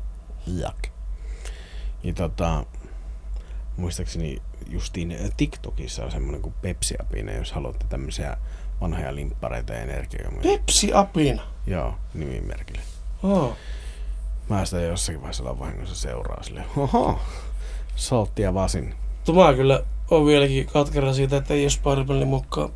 [0.56, 0.86] Jak.
[2.02, 2.64] Ja tota,
[3.76, 4.38] muistaakseni
[4.70, 8.36] justiin TikTokissa on semmoinen kuin Pepsi-apine, jos haluatte tämmöisiä
[8.80, 10.42] vanhoja limppareita ja energiajuomia.
[10.42, 11.42] Pepsi apina.
[11.66, 12.80] Joo, nimimerkille.
[13.22, 13.56] Oh.
[14.48, 16.64] Mä sitä jossakin vaiheessa ollaan vahingossa seuraa sille.
[16.76, 17.20] Oho,
[17.96, 18.94] saltti ja vasin.
[19.34, 22.70] Mä kyllä on vieläkin katkera siitä, että ei ole Spider-Manin mukaan.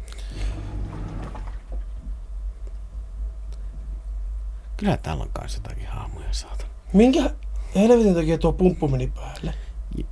[4.76, 6.70] Kyllä täällä on kanssa jotakin haamuja saatana.
[6.92, 7.30] Minkä
[7.74, 9.54] helvetin takia tuo pumppu meni päälle?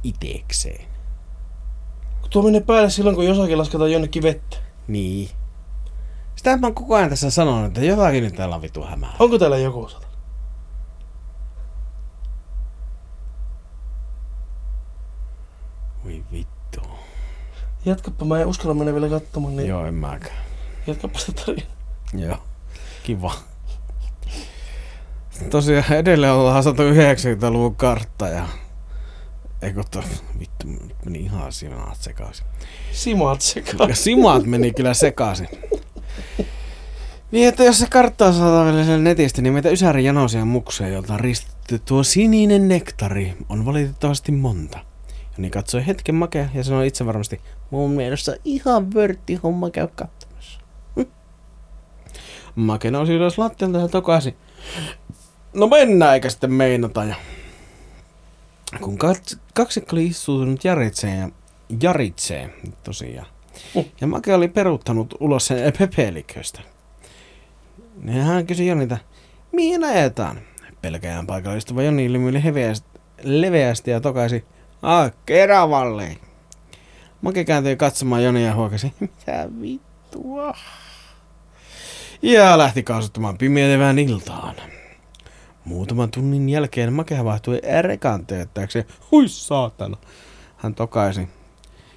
[0.03, 0.84] Itekseen.
[2.30, 4.57] Tuo menee päälle silloin, kun jossakin lasketaan jonnekin vettä.
[4.88, 5.28] Niin.
[6.43, 9.16] Sitä mä oon koko ajan tässä sanonut, että jotakin nyt täällä on vitu hämää.
[9.18, 10.07] Onko täällä joku sata?
[16.05, 16.80] Voi vittu.
[17.84, 20.36] Jatkappa, mä en uskalla mennä vielä katsomaan, niin Joo, en mäkään.
[20.86, 21.70] jatkappa sitä tarinaa.
[22.14, 22.36] Joo.
[23.03, 23.32] Kiva.
[25.51, 28.49] Tosiaan edelleen ollaan 190-luvun kartta ja...
[29.62, 30.03] Eikö to...
[30.38, 30.66] Vittu,
[31.05, 32.47] meni ihan simaat sekaisin.
[32.93, 33.88] Simaat sekaan.
[33.88, 35.49] Ja simaat meni kyllä sekaisin.
[37.32, 41.14] Niin, että jos se kartta on saatavilla siellä netistä, niin meitä Ysäri janoisia mukseja, jolta
[41.14, 44.78] on ristetty tuo sininen nektari, on valitettavasti monta.
[45.38, 47.40] Joni katsoi hetken makea ja sanoi itse varmasti,
[47.70, 50.60] mun mielestä ihan vörtti homma käy katsomassa.
[52.54, 54.36] Make nousi ylös lattialta ja tokasi.
[55.54, 57.04] No mennään eikä sitten meinata.
[57.04, 57.14] Ja...
[58.80, 58.98] Kun
[59.54, 61.28] kaksikko oli istuutunut jaritseen ja
[61.80, 62.52] jaritseen
[62.84, 63.26] tosiaan.
[64.00, 66.60] Ja Make oli peruuttanut ulos sen pepeliköstä.
[68.04, 68.98] Ja hän kysyi Jonilta,
[69.52, 70.38] mihin ajetaan?
[70.82, 72.42] Pelkään paikalla istuva Joni ilmyili
[73.22, 74.44] leveästi ja tokaisi,
[74.82, 76.16] ah, Keravalle.
[77.22, 80.54] Make kääntyi katsomaan Jonia ja huokasi, mitä vittua.
[82.22, 84.54] Ja lähti kaasuttamaan pimeilevään iltaan.
[85.64, 88.86] Muutaman tunnin jälkeen Make havahtui rekan teettäjäksi.
[89.10, 89.96] Hui saatana.
[90.56, 91.28] Hän tokaisi.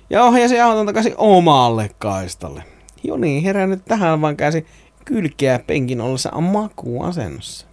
[0.09, 2.63] Ja ohjasi auton takaisin omalle kaistalle.
[3.03, 4.65] Joni herännyt tähän vaan käsi
[5.05, 7.67] kylkeä penkin ollessa makuasennossa.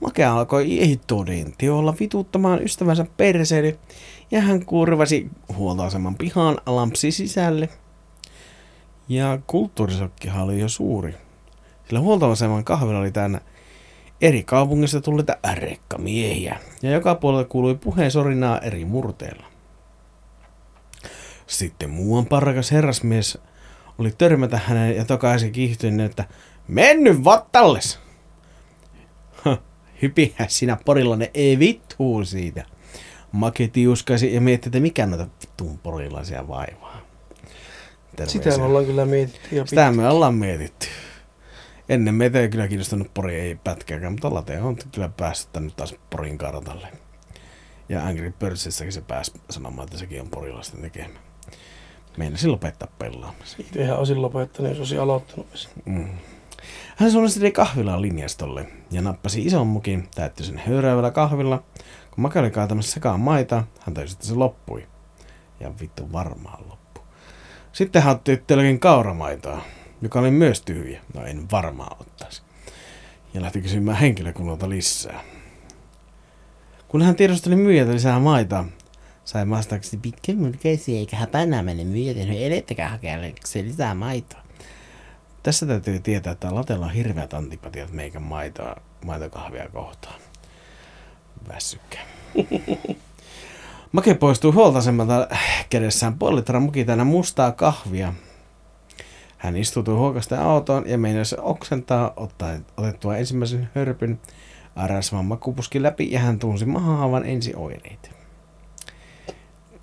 [0.00, 3.78] Make alkoi ei toden teolla vituttamaan ystävänsä perseelle
[4.30, 7.68] ja hän kurvasi huoltoaseman pihaan lampsi sisälle.
[9.08, 11.14] Ja kulttuurisokkihan oli jo suuri,
[11.86, 13.40] sillä huoltoaseman kahvilla oli täynnä
[14.20, 19.49] eri kaupungista tulleita rekkamiehiä ja joka puolelta kuului puheen sorinaa eri murteilla.
[21.50, 23.38] Sitten muuan parrakas herrasmies
[23.98, 26.24] oli törmätä hänen ja tokaisi kiihtyneen, että
[26.68, 27.98] mennyt vattalles!
[29.44, 29.58] Huh,
[30.02, 32.64] Hypihän sinä porillainen, ei vittuu siitä.
[33.32, 37.00] Make tiuskaisi ja mietti, että mikä noita vittuun porilaisia vaivaa.
[38.16, 38.42] Terveisiä.
[38.42, 40.86] Sitä me ollaan kyllä mietitty jo Sitä me ollaan mietitty.
[41.88, 46.38] Ennen meitä ei kyllä kiinnostanut Pori ei pätkääkään, mutta Late on kyllä päässyt taas Porin
[46.38, 46.88] kartalle.
[47.88, 51.29] Ja Angry Birdsissäkin se pääsi sanomaan, että sekin on porilaisten tekemä.
[52.16, 53.60] Meinasi lopettaa pelaamisen.
[53.60, 55.68] Itsehän olisin lopettanut, jos olisin aloittanut.
[55.84, 56.08] Mm.
[56.96, 61.62] Hän suunnisteli kahvilaan linjastolle ja nappasi ison mukin, täytti sen höyräävällä kahvilla.
[62.10, 64.86] Kun Make oli kaatamassa sekaan maita, hän tajusi, että se loppui.
[65.60, 67.00] Ja vittu varmaan loppu.
[67.72, 69.62] Sitten hän otti itsellekin kauramaitoa,
[70.02, 71.00] joka oli myös tyhjä.
[71.14, 72.42] No en varmaan ottaisi.
[73.34, 75.20] Ja lähti kysymään henkilökunnalta lisää.
[76.88, 78.64] Kun hän tiedosteli myyjältä lisää maita,
[79.30, 84.40] Sai vastaaksi pitkä mun käsi eikä häpänä mene myöten, elettekää hakea se lisää maitoa.
[85.42, 90.20] Tässä täytyy tietää, että Latella on hirveät antipatiat meikän maitoa, maitokahvia kohtaan.
[91.48, 91.98] Väsykkä.
[93.92, 95.28] Make poistuu huoltaisemmalta
[95.70, 98.14] kädessään puoli litraa muki tänä mustaa kahvia.
[99.38, 104.20] Hän istuutui huokasta autoon ja meinasi oksentaa ottaen otettua ensimmäisen hörpyn
[104.86, 108.19] rasvan makupuskin läpi ja hän tunsi mahaavan ensi oireita.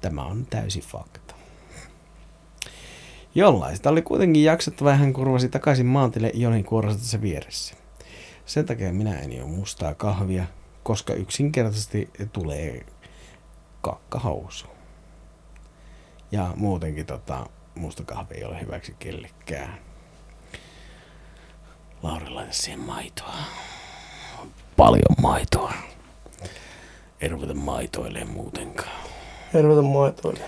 [0.02, 1.36] Tämä on täysi fakta.
[3.36, 7.76] Jollain sitä oli kuitenkin jaksettava ja hän kurvasi takaisin maantille Jonin kuorosatessa vieressä.
[8.46, 10.46] Sen takia minä en juo mustaa kahvia,
[10.84, 12.86] koska yksinkertaisesti tulee
[13.82, 14.68] kakkahousu.
[16.32, 17.46] Ja muutenkin tota,
[17.76, 19.80] musta kahvi ei ole hyväksi kellekään.
[22.04, 23.36] Lauri, laita siihen maitoa.
[24.78, 25.74] Paljon maitoa.
[27.22, 29.17] Ei ruveta maitoilemaan muutenkaan.
[29.54, 30.40] Ei ruveta maitoille.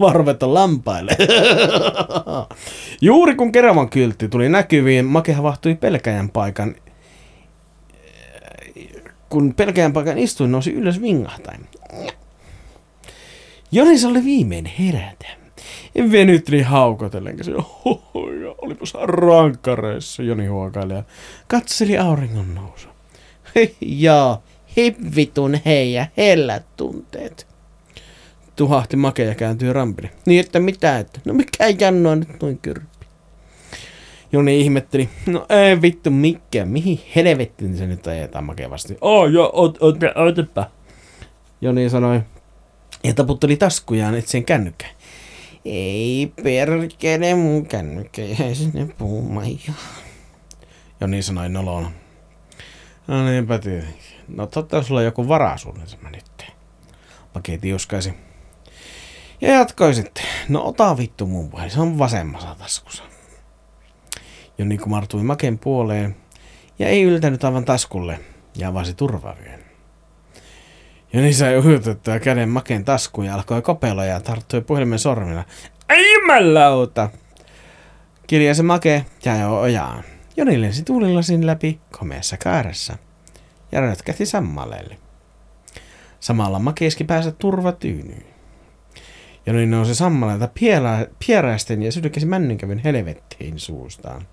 [0.00, 1.16] Vaan ruveta lampaille.
[3.00, 6.74] Juuri kun Keravan kyltti tuli näkyviin, Make havahtui pelkäjän paikan.
[9.28, 11.66] Kun pelkäjän paikan istuin, nousi ylös vingahtain.
[13.72, 15.26] Jonis oli viimein herätä.
[16.12, 21.02] Venytteli haukotellen, kun se "Hoho, ja olipas rankkareissa, Joni huokaili ja
[21.48, 22.92] katseli auringon nousua.
[23.80, 24.42] Jaa,
[24.76, 27.46] hip vitun hei ja hellät tunteet.
[28.56, 30.10] Tuhahti Make ja kääntyi rampille.
[30.26, 33.06] Niin että mitä, että no mikä jannoa nyt noin kyrppi.
[34.32, 38.96] Joni ihmetteli, no ei vittu mikään, mihin helvettiin se nyt ajetaan Make vasti.
[39.00, 40.70] Oh joo, ot, ot, otapa.
[41.60, 42.22] Joni sanoi,
[43.04, 44.94] ja taputteli taskujaan etsien kännykkään.
[45.64, 49.74] Ei perkele mun kännykkä jäi sinne puumaan jo.
[51.00, 51.92] Joni sanoi nolona.
[53.06, 54.02] No niinpä tietenkin.
[54.28, 56.52] No totta sulla on joku varasuunnitelma nyt.
[57.34, 58.14] Make tiuskaisi.
[59.42, 60.24] Ja jatkoi sitten.
[60.48, 63.02] No ota vittu mun puhelin, se on vasemmassa taskussa.
[64.58, 66.16] Joni kumartui Maken puoleen
[66.78, 68.20] ja ei yltänyt aivan taskulle
[68.56, 69.60] ja avasi turvavyön.
[71.12, 75.44] Joni sai uhutettua käden Maken taskuun ja alkoi kopella ja tarttui puhelimen sormilla.
[75.88, 77.10] Ei jumalauta!
[78.26, 80.04] Kiljasi Make ja jo ojaan.
[80.36, 82.96] Joni lensi tuulilasin läpi komeassa kaaressa
[83.72, 84.98] ja rötkähti sammaleelle.
[86.20, 88.31] Samalla makeiski päänsä turvatyynyyn.
[89.46, 94.26] Joni nousi sammaleelta pierä, pieräisten ja sylkäsi männynkävyn helvettiin suustaan.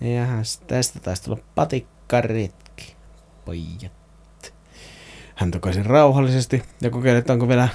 [0.00, 2.96] Jahas, tästä taisi tulla patikkaretki,
[3.44, 4.54] pojat.
[5.34, 7.68] Hän tokaisi rauhallisesti ja kokeili, että onko vielä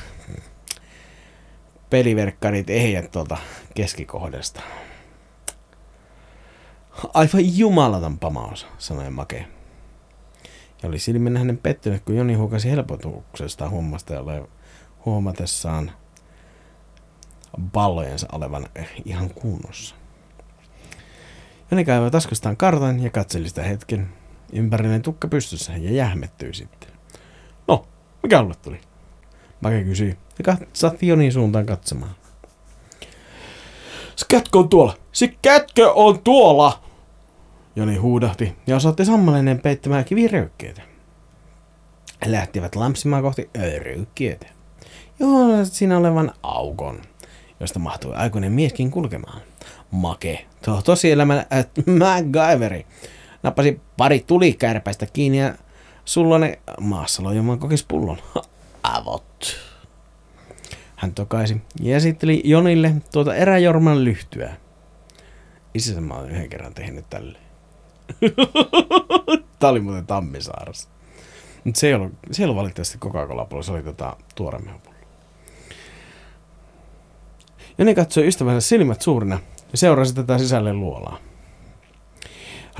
[1.90, 3.38] peliverkkarit ehjät tuolta
[3.76, 4.62] keskikohdasta.
[7.14, 9.48] Aivan jumalaton pamaus, sanoi Make.
[10.84, 14.50] Ja oli silmin hänen pettynyt, kun Joni huokasi helpotuksesta huomasta ole
[15.06, 15.92] huomatessaan
[17.74, 18.66] pallojensa olevan
[19.06, 19.96] ihan kunnossa.
[21.72, 24.10] Joni kaivoi taskustaan kartan ja katseli sitä hetken.
[24.54, 26.90] Ympärillinen tukka pystyssä ja jähmettyi sitten.
[27.68, 27.88] No,
[28.24, 28.82] mikä sulle tuli?
[29.62, 32.16] Make kysyi ja katsatti Jonin suuntaan katsomaan.
[34.16, 34.98] Se kätkö on tuolla!
[35.12, 36.82] Se kätkö on tuolla!
[37.76, 40.82] Joni huudahti ja osoitti sammalinen peittämään kiviröykkeitä.
[42.26, 43.50] He lähtivät lampsimaan kohti
[43.84, 44.48] röykkiöitä.
[45.20, 47.02] Joo, siinä olevan aukon,
[47.60, 49.42] josta mahtui aikuinen mieskin kulkemaan.
[49.92, 52.86] Make, tuo tosielämän äh, MacGyveri,
[53.44, 55.54] nappasi pari tulikärpäistä kiinni ja
[56.06, 58.18] sullonen maassa lojumaan kokis pullon.
[58.84, 59.58] Avot.
[60.96, 64.56] Hän tokaisi ja esitteli Jonille tuota eräjorman lyhtyä.
[65.74, 67.38] Isänsä mä oon yhden kerran tehnyt tälle.
[69.60, 70.90] Tää oli muuten Tammisaarassa.
[71.64, 74.87] Mutta se ei ollut, se ei ollut valitettavasti Coca-Cola se oli tota tuoremehupullo.
[77.78, 79.40] Joni katsoi ystävänsä silmät suurina
[79.72, 81.18] ja seurasi tätä sisälle luolaa.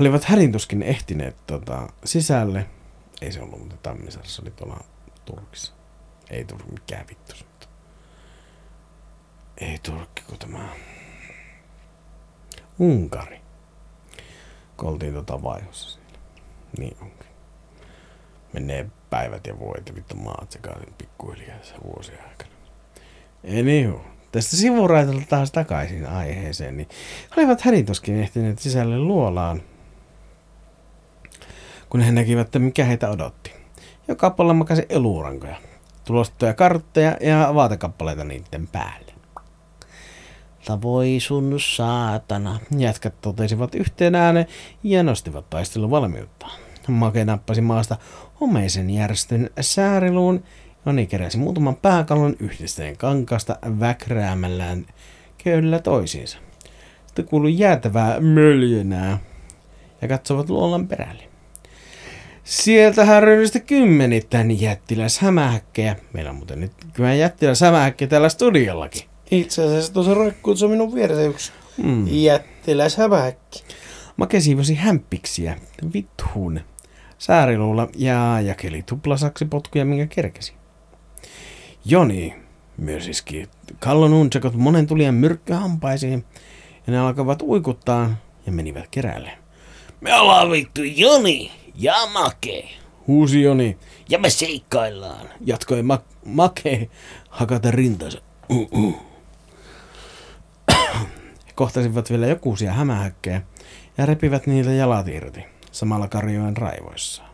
[0.00, 2.66] olivat härintuskin ehtineet tota, sisälle.
[3.22, 4.84] Ei se ollut muuten Tammisaarassa, se oli tuolla
[5.24, 5.72] Turkissa.
[6.30, 7.34] Ei Turkki, mikään vittu.
[9.58, 10.68] Ei Turkki, kun tämä...
[12.78, 13.40] Unkari.
[14.76, 16.18] Kun oltiin tota vaihossa siinä.
[16.78, 17.28] Niin onkin.
[18.52, 22.50] Menee päivät ja vuodet ja vittu maat sekaisin pikkuhiljaa se vuosien aikana.
[23.58, 26.88] Anywho, tästä sivuraitolta taas takaisin aiheeseen, niin
[27.36, 29.62] olivat härituskin ehtineet sisälle luolaan,
[31.88, 33.52] kun he näkivät, että mikä heitä odotti.
[34.08, 35.56] Joka puolella makasi eluurankoja,
[36.04, 39.12] tulostettuja kartteja ja vaatekappaleita niiden päälle.
[40.82, 44.46] Voi sun saatana, jätkät totesivat yhteen ääneen
[44.82, 46.46] ja nostivat taistelun valmiutta.
[46.88, 47.96] Make nappasi maasta
[48.40, 50.44] homeisen järjestön sääriluun
[50.88, 54.86] Joni keräsi muutaman pääkallon yhdisteen kankaasta väkräämällään
[55.44, 56.38] köydellä toisiinsa.
[57.06, 59.18] Sitten kuului jäätävää möljönää
[60.02, 61.22] ja katsovat luolan perälle.
[62.44, 65.96] Sieltähän ryhdystä kymmenittäin jättiläshämähäkkejä.
[66.12, 69.02] Meillä on muuten nyt kyllä jättiläshämähäkki täällä studiollakin.
[69.30, 72.06] Itse asiassa tuossa roikkuu se on minun vieressä yksi Mm.
[72.06, 73.64] jättiläishämähäkki.
[74.16, 75.56] Make siivosi hämpiksiä,
[75.94, 76.60] vithuun,
[77.18, 80.57] sääriluulla ja jakeli tuplasaksi potkuja, minkä kerkesi.
[81.84, 82.34] Joni
[82.76, 83.48] myös iski
[83.78, 86.24] kallon untsakot monen tulijan myrkkyhampaisiin
[86.86, 88.10] ja ne alkavat uikuttaa
[88.46, 89.30] ja menivät keräälle.
[90.00, 92.68] Me ollaan vittu Joni ja Make.
[93.06, 93.76] Huusi Joni,
[94.08, 95.28] Ja me seikkaillaan.
[95.46, 96.88] jatkoi ma- Make
[97.30, 98.18] hakata rintansa.
[98.50, 98.94] Uh-uh.
[101.54, 103.42] Kohtasivat vielä jokuisia hämähäkkejä
[103.98, 107.28] ja repivät niiltä jalat irti, samalla karjojen raivoissaan.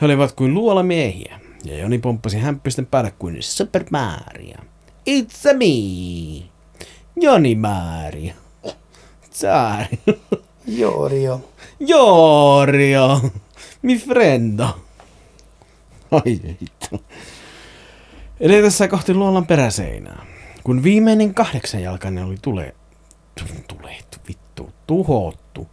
[0.00, 4.56] He olivat kuin luolamiehiä, ja Joni pomppasi hämppisten päälle kuin Super Mario.
[5.10, 6.48] It's a me!
[7.16, 8.34] Joni Mario.
[9.30, 9.98] Tsari.
[10.66, 11.50] Joo, Rio.
[11.80, 13.30] Jorio,
[13.82, 14.80] mi friendo.
[16.10, 17.04] Ai vittu.
[18.40, 20.26] Edetessä kohti luolan peräseinää.
[20.64, 22.74] Kun viimeinen kahdeksan jalkainen oli tule...
[23.68, 25.68] Tulettu, vittu, tuhottu.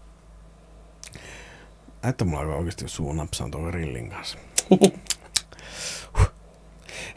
[2.10, 4.38] Että mulla alkoi oikeasti suu napsaan tuon grillin kanssa.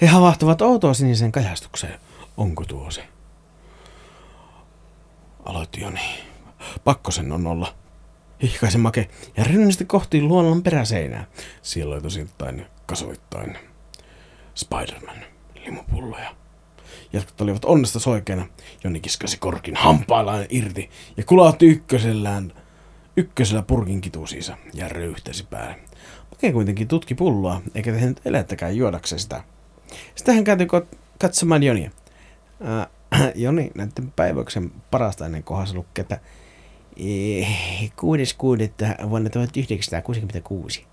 [0.00, 2.00] He havahtuvat outoa sinisen kajastukseen.
[2.36, 3.08] Onko tuo se?
[5.44, 6.24] Aloitti Joni.
[6.84, 7.74] Pakko sen on olla.
[8.42, 11.26] Hihkaisen make ja rynnästi kohti luonnon peräseinää.
[11.62, 13.58] Siellä tosittain kasvoittain
[14.54, 15.16] Spider-Man
[15.64, 16.34] limupulloja.
[17.12, 18.46] Jätkät olivat onnesta soikeena.
[18.84, 22.52] Joni kiskasi korkin hampaillaan irti ja kulautti ykkösellään
[23.16, 25.76] ykkösellä purkin kitusiinsa ja röyhtäsi päälle.
[26.30, 29.44] Make kuitenkin tutki pulloa, eikä tehnyt elättäkään juodakseen sitä.
[30.14, 31.90] Sitten hän kääntyi ko- katsomaan Jonia.
[32.68, 32.86] Äh,
[33.34, 36.20] Joni näiden päiväyksen parasta ennen kohdassa lukee, että
[36.96, 37.02] 6.6.
[39.10, 40.86] vuonna 1966.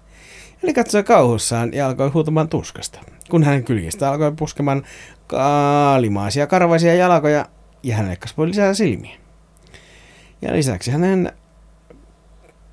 [0.64, 4.84] Eli katsoi kauhussaan ja alkoi huutamaan tuskasta, kun hänen kyljistä alkoi puskemaan
[5.28, 7.46] kaalimaisia karvaisia jalkoja
[7.84, 9.18] ja hänelle kasvoi lisää silmiä.
[10.42, 11.32] Ja lisäksi hänen,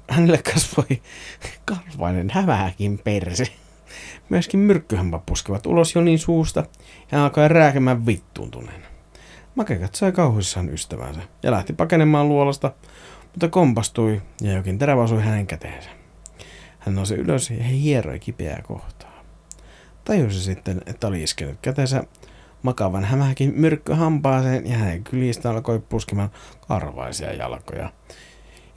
[0.08, 1.02] hänelle kasvoi
[1.64, 3.44] karvainen hämähäkin perse.
[4.28, 6.64] Myöskin myrkkyhämpä puskevat ulos Jonin suusta
[7.12, 8.86] ja alkoi rääkemään vittuuntuneena.
[9.54, 12.72] Make katsoi kauhuissaan ystävänsä ja lähti pakenemaan luolasta,
[13.22, 15.90] mutta kompastui ja jokin terävä osui hänen käteensä.
[16.78, 19.24] Hän nousi ylös ja hieroi kipeää kohtaa.
[20.04, 22.04] Tajusi sitten, että oli iskenyt kätensä
[22.62, 26.30] makavan hämähäkin myrkkyhampaaseen ja hänen kyljistä alkoi puskemaan
[26.68, 27.92] karvaisia jalkoja.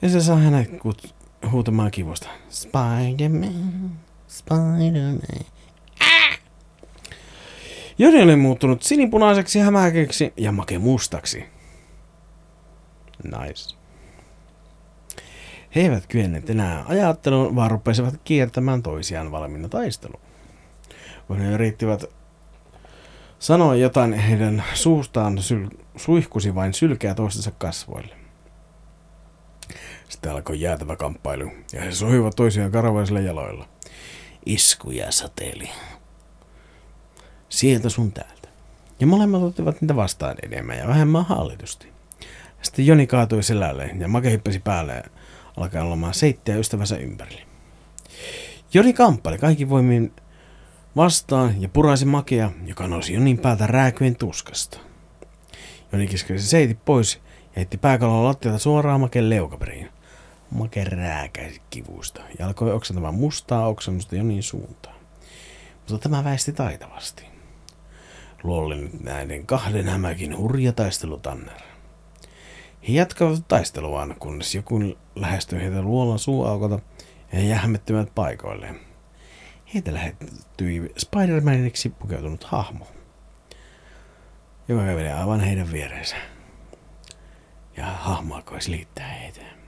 [0.02, 1.14] Ja se saa hänet kut-
[1.50, 2.28] huutamaan kivusta.
[2.48, 3.90] Spider-Man,
[4.34, 5.20] Spider-Man.
[7.98, 11.44] Joni oli muuttunut sinipunaiseksi hämähäkiksi ja make mustaksi.
[13.24, 13.76] Nice.
[15.74, 20.22] He eivät kyenneet enää ajatteluun, vaan rupesivat kiertämään toisiaan valmiina taisteluun.
[21.26, 22.04] Kun he yrittivät
[23.38, 28.16] sanoa jotain, heidän suustaan syl- suihkusi vain sylkeä toistensa kasvoille.
[30.08, 33.68] Sitten alkoi jäätävä kamppailu, ja he sohivat toisiaan karvaisilla jaloilla.
[34.46, 35.70] Iskuja sateli.
[37.48, 38.48] Sieltä sun täältä.
[39.00, 41.92] Ja molemmat ottivat niitä vastaan enemmän ja vähemmän hallitusti.
[42.62, 45.02] Sitten Joni kaatui selälle ja Make hyppäsi päälle
[45.56, 47.42] alkaa olemaan seittiä ystävänsä ympärille.
[48.74, 50.12] Joni kamppali kaikki voimin
[50.96, 54.78] vastaan ja puraisi Makea, joka nousi Jonin päältä rääkyen tuskasta.
[55.92, 59.93] Joni kiskasi seitit pois ja heitti pääkallon lattialta suoraan Maken leukaperiin.
[60.54, 64.96] Make rääkäisi kivusta ja alkoi oksentamaan mustaa oksennusta Jonin suuntaan.
[65.76, 67.24] Mutta tämä väisti taitavasti.
[68.42, 71.60] Luolle nyt näiden kahden hämäkin hurja taistelutanner.
[72.88, 74.78] He jatkavat taisteluaan, kunnes joku
[75.14, 76.78] lähestyy heitä luolan suuaukolta
[77.32, 78.80] ja he jähmettyvät paikoilleen.
[79.74, 82.86] Heitä lähettyi Spider-Maniksi pukeutunut hahmo,
[84.68, 86.16] joka kävelee aivan heidän viereensä.
[87.76, 89.63] Ja hahmo alkoi silittää heitä.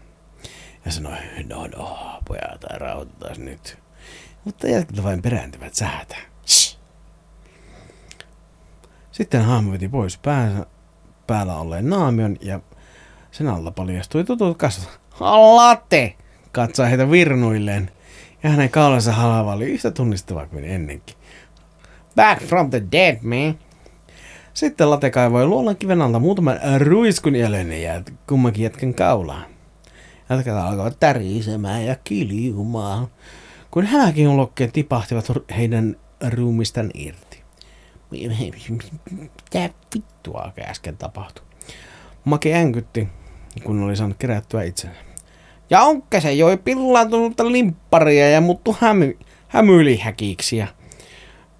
[0.87, 1.17] Ja sanoi,
[1.49, 3.79] no no, pojat, rauhoitetaan nyt.
[4.45, 6.17] Mutta jätkät vain perääntyvät sähätä.
[6.47, 6.79] Shh.
[9.13, 10.67] Sitten hahmo veti pois päänsä,
[11.27, 12.61] päällä olleen naamion ja
[13.31, 15.01] sen alla paljastui tutut kasvot.
[15.21, 16.15] Latte!
[16.53, 17.91] Katsoi heitä virnuilleen.
[18.43, 21.17] Ja hänen kaulansa halava oli yhtä tunnistava kuin ennenkin.
[22.17, 23.59] Back from the dead, man.
[24.55, 29.56] Sitten Late kaivoi luolan kiven alta muutaman ruiskun jäljen ja kummankin jätkän kaulaan.
[30.31, 33.09] Jätkät alkoivat tärisemään ja kiljumaan.
[33.71, 35.97] Kun hämäkin ulokkeet tipahtivat heidän
[36.29, 37.43] ruumistan irti.
[38.11, 41.45] Mitä vittua äsken tapahtui?
[42.25, 43.09] Make änkytti,
[43.65, 44.97] kun oli saanut kerättyä itsensä.
[45.71, 49.19] Ja onkä se joi pillaantunutta limpparia ja muuttu hämy,
[49.49, 50.65] hämylihäkiksi.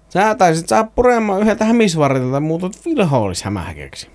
[0.09, 4.07] Sä taisit saa puremaan yhdeltä hämisvartilta ja muutut vilhoollis hämähäkeksi.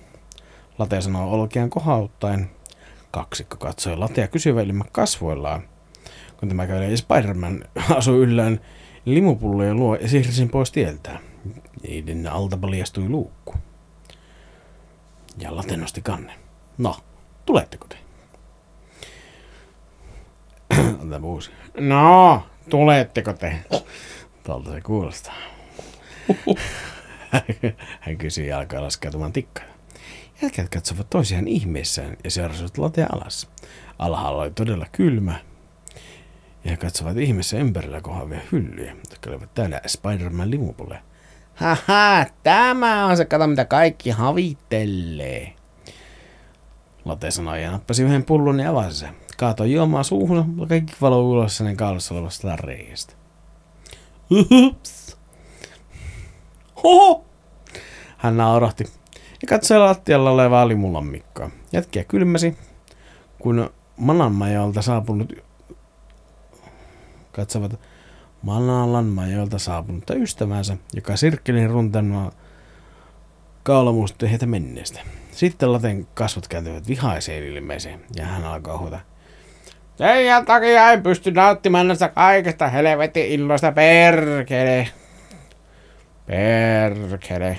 [0.79, 2.49] Late sanoi olkean kohauttaen.
[3.13, 5.61] Kaksikko katsoi latea kysyväilimmät kasvoillaan.
[6.37, 7.65] Kun tämä käy Spider-Man
[7.97, 8.59] asui yllään
[9.05, 11.19] limupullojen luo ja siirsin pois tieltään.
[11.83, 13.55] Niiden alta paljastui luukku.
[15.37, 16.35] Ja late nosti kannen.
[16.77, 16.95] No,
[17.45, 17.97] tuletteko te?
[21.03, 21.51] Ota uusi.
[21.79, 23.55] No, tuletteko te?
[24.43, 25.35] Tuolta se kuulostaa.
[27.99, 29.72] Hän kysyi ja alkaa laskeutumaan tikkaan.
[30.43, 33.49] Jätkät katsovat toisiaan ihmeissään ja seurasivat latea alas.
[33.99, 35.39] Alhaalla oli todella kylmä.
[36.65, 41.03] Ja katsovat ihmeessä ympärillä kohavia hyllyjä, jotka olivat täällä Spider-Man limupulle.
[41.55, 45.53] Haha, tämä on se, kato mitä kaikki havittelee.
[47.05, 49.15] Late sanoi ja nappasi yhden pullon ja avasi sen.
[49.37, 53.13] Kaatoi juomaa suuhun ja kaikki valoi ulos hänen kaulassa olevasta reiästä.
[54.31, 55.17] Uhups.
[56.83, 57.25] Hoho!
[58.17, 58.83] Hän naurahti
[59.43, 61.49] ja katsoi lattialla olevaa limulammikkoa.
[61.73, 62.57] Jätkiä kylmäsi,
[63.39, 65.33] kun Mananmajolta saapunut
[67.31, 67.79] katsovat
[68.41, 72.31] Manalan majolta saapunutta ystävänsä, joka sirkkeli runtelmaa
[73.63, 74.99] kaulamuusta heitä menneestä.
[75.31, 78.99] Sitten Laten kasvot kääntyivät vihaiseen ilmeeseen ja hän alkoi huuta.
[79.97, 84.87] Teidän takia en pysty nauttimaan näistä kaikesta helvetin illoista perkele.
[86.25, 87.57] Perkele.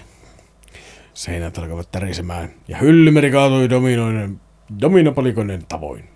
[1.15, 4.41] Seinät alkavat tärisemään ja hyllymeri kaatui dominoinen,
[4.81, 6.09] dominopalikoinen tavoin.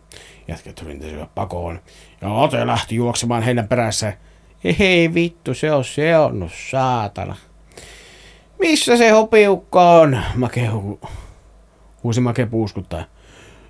[0.48, 1.80] Jätkät rintäsivät pakoon
[2.20, 4.12] ja Ote lähti juoksemaan heidän perässä.
[4.78, 7.36] Hei vittu, se on seonnut, saatana.
[8.58, 10.18] Missä se hopiukko on?
[10.34, 11.08] Make hu-
[12.02, 13.04] huusi Make puuskuttaa.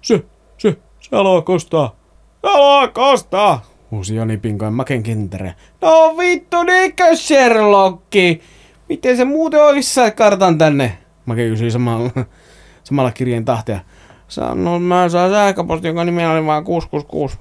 [0.03, 0.25] Se,
[0.59, 1.97] se, se haluaa kostaa.
[2.43, 5.55] Haluaa kostaa, huusi Joni pinkoen Maken kintere.
[5.81, 8.41] No vittu, niinkö Sherlocki?
[8.89, 10.99] Miten se muuten saa kartan tänne?
[11.29, 12.11] Make kysyi samalla,
[12.85, 13.81] samalla kirjeen tahtia.
[14.29, 17.39] Sano, mä saan sähköposti, jonka nimi oli vaan 666.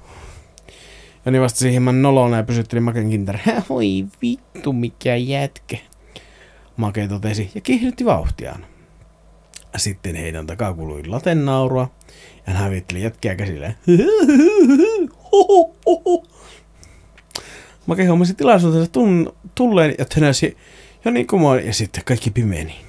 [1.26, 3.40] Joni vastasi hieman nolona ja pysytteli Maken kintere.
[3.68, 5.76] Voi vittu, mikä jätkä.
[6.76, 8.66] Make totesi ja kiihdytti vauhtiaan.
[9.76, 11.90] Sitten heidän takaa kului laten naurua
[12.46, 13.74] ja hän hävitteli jätkiä käsilleen.
[17.86, 18.90] Make huomasi tilaisuutensa
[19.54, 20.56] tulleen ja tönäsi
[21.04, 22.87] jo niin kumoon ja sitten kaikki pimeni.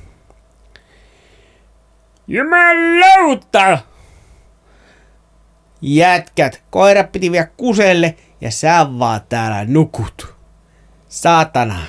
[2.30, 3.78] Jumalauta!
[5.82, 10.36] Jätkät, koira piti vielä kuselle ja sä vaan täällä nukut.
[11.08, 11.80] Saatana!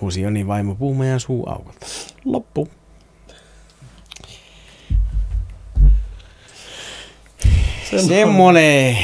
[0.00, 1.86] Huusi Joni vaimo puumejan suu aukolta.
[2.24, 2.68] Loppu.
[8.06, 8.98] Semmonen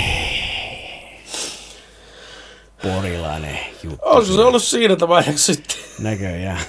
[2.83, 4.01] porilainen juttu.
[4.03, 5.77] Onko se ollut siinä vaiheessa sitten?
[5.99, 6.61] Näköjään.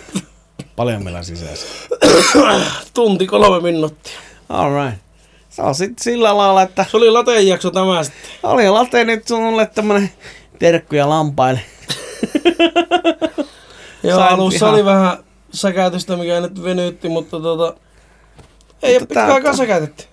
[0.75, 1.67] Paljon meillä on sisässä.
[2.93, 4.13] Tunti kolme minuuttia.
[4.49, 4.99] Alright.
[5.49, 8.21] Se on sitten sillä lailla, että Se oli lateen jakso tämä sitten.
[8.43, 10.11] oli late nyt sulle tämmönen
[10.59, 11.61] terkkuja lampaille.
[14.03, 15.17] Joo, Sain alussa ihan- oli vähän
[15.53, 17.73] säkäytystä, mikä nyt venytti, mutta tota...
[18.83, 20.03] Ei Mutta ole pitkään tää- aikaa säkäytetty.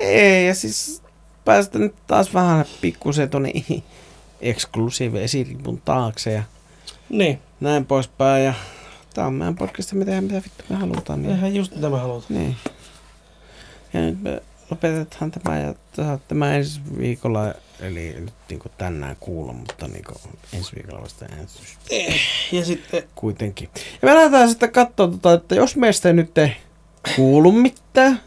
[0.00, 1.02] Ei, ja siis
[1.44, 3.52] päästä nyt taas vähän pikkusen tonne
[4.40, 6.42] eksklusiivi esiripun taakse ja
[7.08, 8.44] Niin, näin poispäin.
[8.44, 8.54] Ja
[9.16, 11.22] tää on meidän podcast, me tehdään mitä vittu me halutaan.
[11.22, 11.30] Niin.
[11.34, 12.22] eihän just mitä mä haluan.
[12.28, 12.56] niin.
[13.92, 19.52] Ja nyt me lopetetaan tämä ja tämä- tämä ensi viikolla, eli nyt niin tänään kuulla,
[19.52, 20.04] mutta niin
[20.52, 21.78] ensi viikolla vasta äänestys
[22.52, 23.68] Ja sitten, kuitenkin.
[24.02, 26.52] Ja me lähdetään sitten katsoa, tota, että jos meistä ei nyt ei
[27.16, 28.20] kuulu mitään,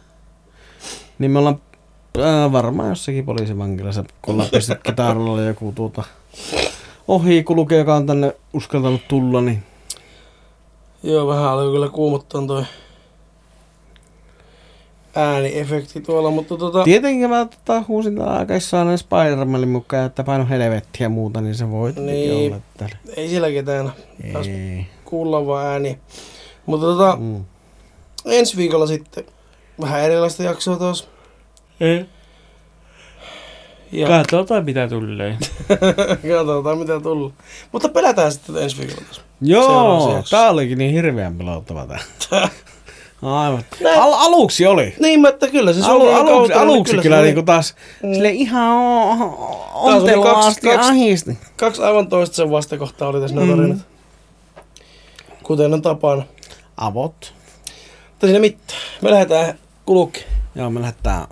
[1.20, 1.62] niin me ollaan
[2.18, 6.04] äh, varmaan jossakin poliisivankilassa, kun ollaan pistetty kitaralla joku tuota
[7.08, 9.64] ohi kulkee, joka on tänne uskaltanut tulla, niin
[11.04, 12.64] joo, vähän alkoi kyllä kuumottaa toi
[15.16, 16.84] ääniefekti tuolla, mutta tota...
[16.84, 21.72] tietenkin mä tota, huusin täällä aikaissaan Spider-Manin mukaan, että paino helvettiä ja muuta, niin se
[21.72, 22.54] voi tietenkin Niin.
[22.54, 22.96] olla täällä.
[23.18, 23.92] Ei sillä ketään
[24.24, 24.88] Ei.
[25.06, 26.00] kuulla vaan ääni.
[26.66, 27.46] Mutta tota, Mm.
[28.26, 29.24] ensi viikolla sitten
[29.82, 31.08] vähän erilaista jaksoa taas.
[31.80, 32.06] Ei.
[33.92, 35.38] Ja Katsotaan mitä tulee.
[36.38, 37.32] katsotaan mitä tulee.
[37.72, 39.22] Mutta pelätään sitten ensi viikolla taas.
[39.42, 42.00] Joo, tää olikin niin hirveän pelottava tää.
[43.22, 43.64] Aivan.
[43.82, 44.00] Näin.
[44.02, 44.96] Al- aluksi oli.
[45.00, 48.14] Niin, mä, että kyllä se Alu, aluksi, aluksi kyllä, oli niinku taas Mm.
[48.14, 48.72] sille ihan
[49.74, 51.38] oli ontelaasti kaksi- kaksi- ahisti.
[51.58, 53.50] Kaksi aivan toista sen vastakohtaa oli tässä Mm.
[53.50, 53.78] tarinat.
[55.44, 56.24] Kuten on tapana.
[56.78, 57.34] Avot.
[58.10, 58.80] Mutta siinä mitään.
[59.02, 60.26] Me lähdetään kulukki.
[60.56, 61.28] Joo, me lähdetään,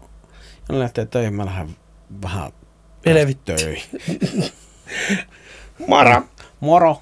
[0.69, 1.75] me lähtee töihin, mä lähden
[2.23, 2.51] vähän
[3.45, 3.83] töihin.
[5.87, 6.21] Mara!
[6.59, 7.01] Moro.